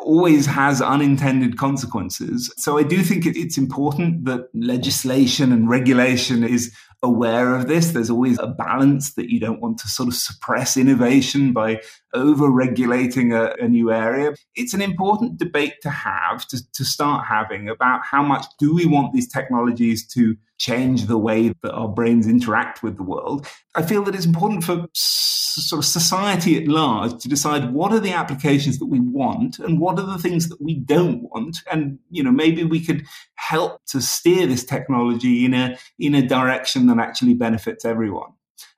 always 0.00 0.46
has 0.46 0.80
unintended 0.82 1.56
consequences. 1.58 2.52
So 2.56 2.78
I 2.78 2.82
do 2.82 3.02
think 3.02 3.26
it's 3.26 3.58
important 3.58 4.24
that 4.24 4.48
legislation 4.54 5.52
and 5.52 5.68
regulation 5.68 6.44
is 6.44 6.74
aware 7.02 7.54
of 7.54 7.68
this. 7.68 7.92
There's 7.92 8.10
always 8.10 8.38
a 8.38 8.48
balance 8.48 9.14
that 9.14 9.30
you 9.30 9.38
don't 9.38 9.60
want 9.60 9.78
to 9.78 9.88
sort 9.88 10.08
of 10.08 10.14
suppress 10.14 10.76
innovation 10.76 11.52
by 11.52 11.80
over 12.14 12.48
regulating 12.48 13.32
a, 13.32 13.54
a, 13.60 13.68
new 13.68 13.92
area. 13.92 14.34
It's 14.54 14.74
an 14.74 14.80
important 14.80 15.38
debate 15.38 15.74
to 15.82 15.90
have, 15.90 16.46
to, 16.48 16.72
to 16.72 16.84
start 16.84 17.26
having 17.26 17.68
about 17.68 18.04
how 18.04 18.22
much 18.22 18.46
do 18.58 18.74
we 18.74 18.86
want 18.86 19.12
these 19.12 19.30
technologies 19.30 20.06
to 20.14 20.36
change 20.58 21.06
the 21.06 21.18
way 21.18 21.52
that 21.62 21.72
our 21.72 21.88
brains 21.88 22.26
interact 22.26 22.82
with 22.82 22.96
the 22.96 23.02
world. 23.02 23.46
I 23.74 23.82
feel 23.82 24.02
that 24.04 24.14
it's 24.14 24.26
important 24.26 24.64
for 24.64 24.88
sort 24.94 25.78
of 25.78 25.84
society 25.84 26.56
at 26.56 26.68
large 26.68 27.20
to 27.22 27.28
decide 27.28 27.72
what 27.72 27.92
are 27.92 28.00
the 28.00 28.12
applications 28.12 28.78
that 28.78 28.86
we 28.86 29.00
want 29.00 29.58
and 29.58 29.80
what 29.80 29.98
are 29.98 30.06
the 30.06 30.18
things 30.18 30.48
that 30.48 30.60
we 30.60 30.74
don't 30.74 31.22
want. 31.22 31.58
And, 31.70 31.98
you 32.10 32.22
know, 32.22 32.30
maybe 32.30 32.64
we 32.64 32.84
could 32.84 33.04
help 33.34 33.80
to 33.88 34.00
steer 34.00 34.46
this 34.46 34.64
technology 34.64 35.44
in 35.44 35.54
a, 35.54 35.76
in 35.98 36.14
a 36.14 36.26
direction 36.26 36.86
that 36.86 36.98
actually 36.98 37.34
benefits 37.34 37.84
everyone. 37.84 38.32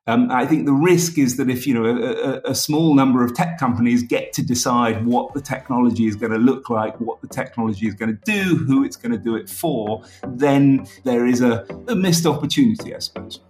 Um, 0.07 0.31
I 0.31 0.47
think 0.47 0.65
the 0.67 0.73
risk 0.73 1.19
is 1.19 1.37
that 1.37 1.51
if 1.51 1.67
you 1.67 1.75
know 1.75 1.85
a, 1.85 2.51
a, 2.51 2.55
small 2.55 2.95
number 2.95 3.23
of 3.23 3.35
tech 3.35 3.59
companies 3.59 4.03
get 4.03 4.33
to 4.33 4.43
decide 4.43 5.05
what 5.05 5.35
the 5.35 5.43
technology 5.43 6.07
is 6.07 6.17
going 6.17 6.33
to 6.33 6.39
look 6.39 6.71
like, 6.71 6.99
what 7.01 7.21
the 7.21 7.29
technology 7.29 7.87
is 7.87 7.95
going 7.95 8.17
to 8.17 8.21
do, 8.25 8.57
who 8.57 8.83
it's 8.83 8.97
going 8.97 9.13
to 9.13 9.19
do 9.19 9.37
it 9.37 9.49
for, 9.49 10.03
then 10.27 10.87
there 11.05 11.27
is 11.27 11.43
a, 11.43 11.67
a 11.87 11.95
missed 11.95 12.25
opportunity, 12.27 12.95
I 12.95 12.99
suppose. 12.99 13.41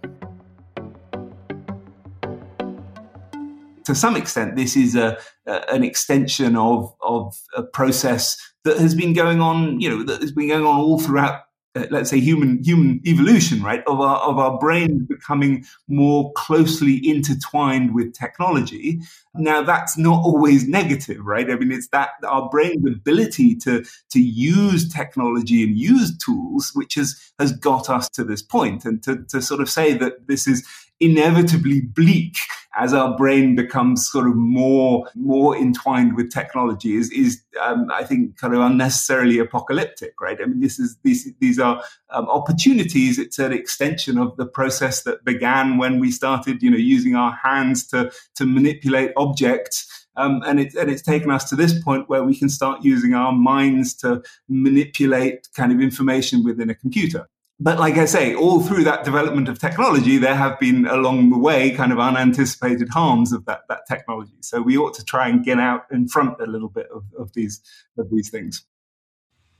to 3.85 3.95
some 3.95 4.15
extent, 4.15 4.55
this 4.55 4.75
is 4.75 4.95
a, 4.95 5.17
an 5.45 5.83
extension 5.83 6.55
of 6.55 6.93
of 7.01 7.35
a 7.55 7.63
process 7.63 8.37
that 8.63 8.77
has 8.77 8.95
been 8.95 9.13
going 9.13 9.41
on, 9.41 9.79
you 9.79 9.89
know, 9.89 10.03
that 10.03 10.21
has 10.21 10.31
been 10.31 10.47
going 10.47 10.65
on 10.65 10.79
all 10.79 10.99
throughout 10.99 11.41
uh, 11.75 11.85
let's 11.89 12.09
say 12.09 12.19
human 12.19 12.61
human 12.63 13.01
evolution 13.05 13.63
right 13.63 13.81
of 13.87 14.01
our 14.01 14.17
of 14.17 14.37
our 14.37 14.57
brains 14.59 15.03
becoming 15.07 15.63
more 15.87 16.31
closely 16.33 16.99
intertwined 17.07 17.93
with 17.95 18.13
technology. 18.13 18.99
Now 19.35 19.61
that's 19.61 19.97
not 19.97 20.21
always 20.23 20.67
negative 20.67 21.25
right? 21.25 21.49
I 21.49 21.55
mean 21.55 21.71
it's 21.71 21.87
that 21.89 22.09
our 22.27 22.49
brain's 22.49 22.85
ability 22.85 23.55
to 23.57 23.85
to 24.11 24.19
use 24.19 24.91
technology 24.91 25.63
and 25.63 25.77
use 25.77 26.17
tools 26.17 26.71
which 26.73 26.95
has 26.95 27.31
has 27.39 27.53
got 27.53 27.89
us 27.89 28.09
to 28.09 28.23
this 28.23 28.41
point. 28.41 28.83
And 28.83 29.01
to 29.03 29.23
to 29.29 29.41
sort 29.41 29.61
of 29.61 29.69
say 29.69 29.93
that 29.93 30.27
this 30.27 30.47
is 30.47 30.67
inevitably 31.01 31.81
bleak 31.81 32.35
as 32.77 32.93
our 32.93 33.17
brain 33.17 33.55
becomes 33.55 34.09
sort 34.09 34.27
of 34.27 34.35
more 34.35 35.05
more 35.15 35.57
entwined 35.57 36.15
with 36.15 36.31
technology 36.31 36.95
is 36.95 37.11
is 37.11 37.41
um, 37.61 37.87
I 37.91 38.03
think 38.03 38.37
kind 38.37 38.53
of 38.53 38.61
unnecessarily 38.61 39.39
apocalyptic, 39.39 40.21
right? 40.21 40.39
I 40.41 40.45
mean, 40.45 40.61
this 40.61 40.79
is 40.79 40.97
these 41.03 41.29
these 41.39 41.59
are 41.59 41.83
um, 42.11 42.29
opportunities. 42.29 43.19
It's 43.19 43.39
an 43.39 43.51
extension 43.51 44.17
of 44.17 44.37
the 44.37 44.45
process 44.45 45.03
that 45.03 45.25
began 45.25 45.77
when 45.77 45.99
we 45.99 46.11
started, 46.11 46.63
you 46.63 46.71
know, 46.71 46.77
using 46.77 47.15
our 47.15 47.37
hands 47.43 47.85
to 47.87 48.11
to 48.35 48.45
manipulate 48.45 49.11
objects. 49.17 50.07
Um, 50.17 50.43
and, 50.45 50.59
it, 50.59 50.75
and 50.75 50.91
it's 50.91 51.01
taken 51.01 51.31
us 51.31 51.49
to 51.49 51.55
this 51.55 51.81
point 51.81 52.09
where 52.09 52.21
we 52.21 52.37
can 52.37 52.49
start 52.49 52.83
using 52.83 53.13
our 53.13 53.31
minds 53.31 53.93
to 53.95 54.21
manipulate 54.49 55.47
kind 55.55 55.71
of 55.71 55.79
information 55.79 56.43
within 56.43 56.69
a 56.69 56.75
computer 56.75 57.29
but 57.61 57.77
like 57.77 57.95
I 57.97 58.05
say, 58.05 58.33
all 58.33 58.59
through 58.59 58.85
that 58.85 59.05
development 59.05 59.47
of 59.47 59.59
technology, 59.59 60.17
there 60.17 60.33
have 60.33 60.59
been 60.59 60.87
along 60.87 61.29
the 61.29 61.37
way 61.37 61.69
kind 61.69 61.91
of 61.91 61.99
unanticipated 61.99 62.89
harms 62.89 63.31
of 63.31 63.45
that, 63.45 63.61
that 63.69 63.81
technology. 63.87 64.33
So 64.41 64.63
we 64.63 64.79
ought 64.79 64.95
to 64.95 65.05
try 65.05 65.27
and 65.27 65.45
get 65.45 65.59
out 65.59 65.85
in 65.91 66.07
front 66.07 66.41
a 66.41 66.47
little 66.47 66.69
bit 66.69 66.87
of, 66.91 67.03
of 67.19 67.33
these 67.33 67.61
of 67.99 68.09
these 68.09 68.31
things. 68.31 68.65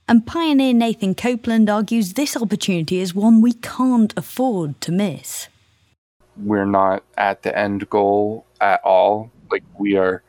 And 0.08 0.26
pioneer 0.26 0.74
Nathan 0.74 1.14
Copeland 1.14 1.70
argues 1.70 2.14
this 2.14 2.36
opportunity 2.36 2.98
is 2.98 3.14
one 3.14 3.40
we 3.40 3.52
can't 3.52 4.12
afford 4.16 4.80
to 4.80 4.90
miss. 4.90 5.46
We're 6.36 6.66
not 6.66 7.04
at 7.16 7.42
the 7.42 7.56
end 7.56 7.88
goal 7.88 8.46
at 8.60 8.82
all. 8.82 9.30
Like 9.48 9.62
we 9.78 9.96
are 9.96 10.24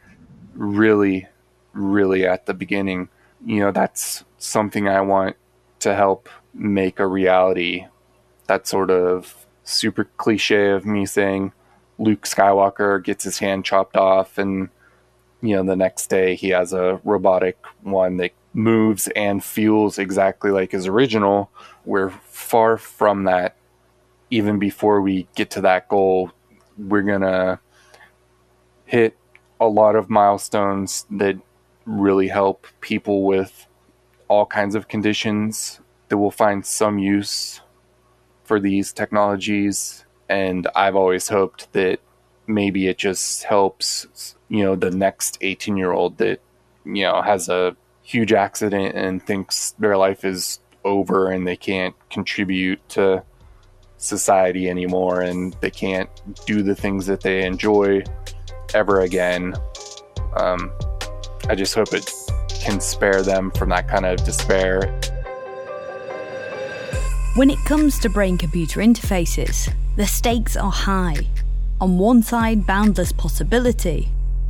really, 0.53 1.25
really 1.73 2.27
at 2.27 2.45
the 2.45 2.53
beginning. 2.53 3.09
You 3.43 3.61
know, 3.61 3.71
that's 3.71 4.23
something 4.37 4.87
I 4.87 5.01
want 5.01 5.37
to 5.79 5.95
help 5.95 6.29
make 6.53 6.99
a 6.99 7.07
reality. 7.07 7.85
That 8.47 8.67
sort 8.67 8.91
of 8.91 9.45
super 9.63 10.05
cliche 10.17 10.69
of 10.69 10.85
me 10.85 11.05
saying 11.05 11.53
Luke 11.97 12.23
Skywalker 12.23 13.03
gets 13.03 13.23
his 13.23 13.39
hand 13.39 13.63
chopped 13.63 13.95
off 13.95 14.37
and 14.37 14.69
you 15.41 15.55
know 15.55 15.63
the 15.63 15.75
next 15.75 16.07
day 16.07 16.35
he 16.35 16.49
has 16.49 16.73
a 16.73 16.99
robotic 17.03 17.57
one 17.81 18.17
that 18.17 18.31
moves 18.53 19.07
and 19.15 19.43
feels 19.43 19.97
exactly 19.97 20.51
like 20.51 20.71
his 20.71 20.87
original. 20.87 21.49
We're 21.85 22.09
far 22.09 22.77
from 22.77 23.23
that 23.25 23.55
even 24.29 24.59
before 24.59 25.01
we 25.01 25.27
get 25.35 25.49
to 25.51 25.61
that 25.61 25.89
goal. 25.89 26.31
We're 26.77 27.03
going 27.03 27.21
to 27.21 27.59
hit 28.85 29.17
a 29.59 29.67
lot 29.67 29.95
of 29.95 30.09
milestones 30.09 31.05
that 31.11 31.37
really 31.85 32.27
help 32.27 32.67
people 32.81 33.25
with 33.25 33.67
all 34.27 34.45
kinds 34.45 34.75
of 34.75 34.87
conditions 34.87 35.79
that 36.13 36.19
will 36.19 36.29
find 36.29 36.63
some 36.63 36.99
use 36.99 37.59
for 38.43 38.59
these 38.59 38.93
technologies. 38.93 40.05
And 40.29 40.67
I've 40.75 40.95
always 40.95 41.27
hoped 41.27 41.73
that 41.73 42.01
maybe 42.45 42.87
it 42.87 42.99
just 42.99 43.45
helps, 43.45 44.35
you 44.47 44.63
know, 44.63 44.75
the 44.75 44.91
next 44.91 45.39
18 45.41 45.75
year 45.75 45.91
old 45.91 46.19
that, 46.19 46.39
you 46.85 47.01
know, 47.01 47.23
has 47.23 47.49
a 47.49 47.75
huge 48.03 48.31
accident 48.31 48.93
and 48.95 49.23
thinks 49.23 49.71
their 49.79 49.97
life 49.97 50.23
is 50.23 50.59
over 50.83 51.31
and 51.31 51.47
they 51.47 51.55
can't 51.55 51.95
contribute 52.11 52.87
to 52.89 53.23
society 53.97 54.69
anymore 54.69 55.21
and 55.21 55.55
they 55.61 55.71
can't 55.71 56.11
do 56.45 56.61
the 56.61 56.75
things 56.75 57.07
that 57.07 57.21
they 57.21 57.43
enjoy 57.43 58.03
ever 58.75 59.01
again. 59.01 59.55
Um, 60.35 60.71
I 61.49 61.55
just 61.55 61.73
hope 61.73 61.91
it 61.91 62.07
can 62.61 62.79
spare 62.79 63.23
them 63.23 63.49
from 63.49 63.69
that 63.69 63.87
kind 63.87 64.05
of 64.05 64.23
despair. 64.23 64.99
When 67.35 67.49
it 67.49 67.57
comes 67.65 67.97
to 67.99 68.09
brain 68.09 68.37
computer 68.37 68.79
interfaces, 68.79 69.73
the 69.95 70.05
stakes 70.05 70.55
are 70.55 70.71
high. 70.71 71.25
On 71.81 71.97
one 71.97 72.21
side, 72.21 72.67
boundless 72.67 73.11
possibility, 73.11 74.09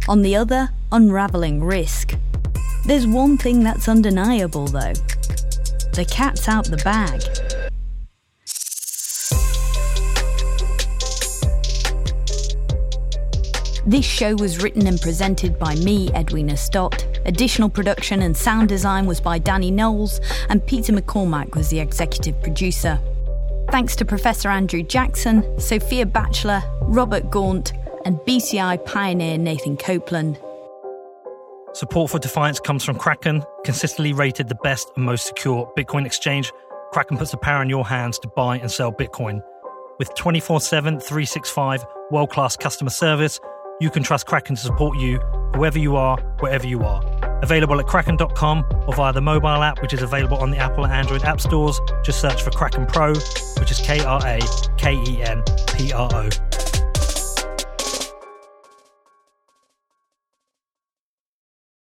on 0.10 0.22
the 0.22 0.36
other, 0.36 0.69
unravelling 0.91 1.63
risk. 1.63 2.15
There's 2.86 3.08
one 3.08 3.38
thing 3.38 3.63
that's 3.63 3.88
undeniable 3.88 4.67
though 4.67 4.91
the 5.93 6.04
cat's 6.04 6.50
out 6.50 6.65
the 6.65 6.76
bag. 6.78 7.22
This 13.86 14.06
show 14.06 14.36
was 14.36 14.62
written 14.62 14.88
and 14.88 15.00
presented 15.00 15.58
by 15.58 15.76
me, 15.76 16.10
Edwina 16.13 16.58
Stott. 16.58 17.12
Additional 17.26 17.70
production 17.70 18.22
and 18.22 18.36
sound 18.36 18.70
design 18.70 19.06
was 19.06 19.22
by 19.22 19.40
Danny 19.40 19.72
Knowles, 19.72 20.20
and 20.50 20.66
Peter 20.66 20.92
McCormack 20.92 21.56
was 21.56 21.70
the 21.70 21.80
executive 21.80 22.42
producer. 22.42 23.00
Thanks 23.70 23.96
to 23.96 24.06
Professor 24.06 24.50
Andrew 24.50 24.84
Jackson, 24.84 25.60
Sophia 25.60 26.06
Batchelor, 26.06 26.62
Robert 26.82 27.32
Gaunt, 27.32 27.74
and 28.06 28.18
BCI 28.20 28.86
pioneer 28.86 29.38
Nathan 29.38 29.78
Copeland. 29.78 30.38
Support 31.74 32.12
for 32.12 32.20
Defiance 32.20 32.60
comes 32.60 32.84
from 32.84 32.98
Kraken, 32.98 33.44
consistently 33.64 34.14
rated 34.14 34.48
the 34.48 34.56
best 34.56 34.92
and 34.96 35.06
most 35.06 35.26
secure 35.26 35.72
Bitcoin 35.76 36.06
exchange. 36.06 36.52
Kraken 36.92 37.18
puts 37.18 37.32
the 37.32 37.38
power 37.38 37.64
in 37.64 37.70
your 37.70 37.86
hands 37.88 38.20
to 38.20 38.28
buy 38.28 38.60
and 38.60 38.70
sell 38.70 38.92
Bitcoin. 38.92 39.42
With 39.98 40.14
24 40.16 40.62
7, 40.62 41.00
365 41.00 41.86
world 42.12 42.30
class 42.30 42.56
customer 42.56 42.92
service, 42.92 43.40
you 43.80 43.90
can 43.90 44.04
trust 44.04 44.28
Kraken 44.28 44.56
to 44.56 44.62
support 44.62 45.00
you, 45.00 45.18
whoever 45.56 45.80
you 45.80 45.96
are, 45.96 46.18
wherever 46.40 46.68
you 46.68 46.84
are. 46.84 47.02
Available 47.44 47.78
at 47.82 47.88
kraken.com 47.88 48.64
or 48.88 48.94
via 48.94 49.12
the 49.12 49.22
mobile 49.22 49.50
app, 49.50 49.82
which 49.82 49.94
is 49.94 50.02
available 50.02 50.38
on 50.38 50.50
the 50.50 50.58
Apple 50.58 50.86
and 50.86 50.94
Android 50.94 51.24
app 51.24 51.42
stores. 51.42 51.78
Just 52.02 52.22
search 52.22 52.42
for 52.42 52.52
Kraken 52.52 52.86
Pro, 52.86 53.10
which 53.60 53.70
is 53.70 53.80
K 53.80 54.00
R 54.00 54.22
A 54.26 54.40
K 54.78 54.94
E 54.94 55.22
N 55.22 55.44
P 55.68 55.92
R 55.92 56.10
O. 56.14 56.53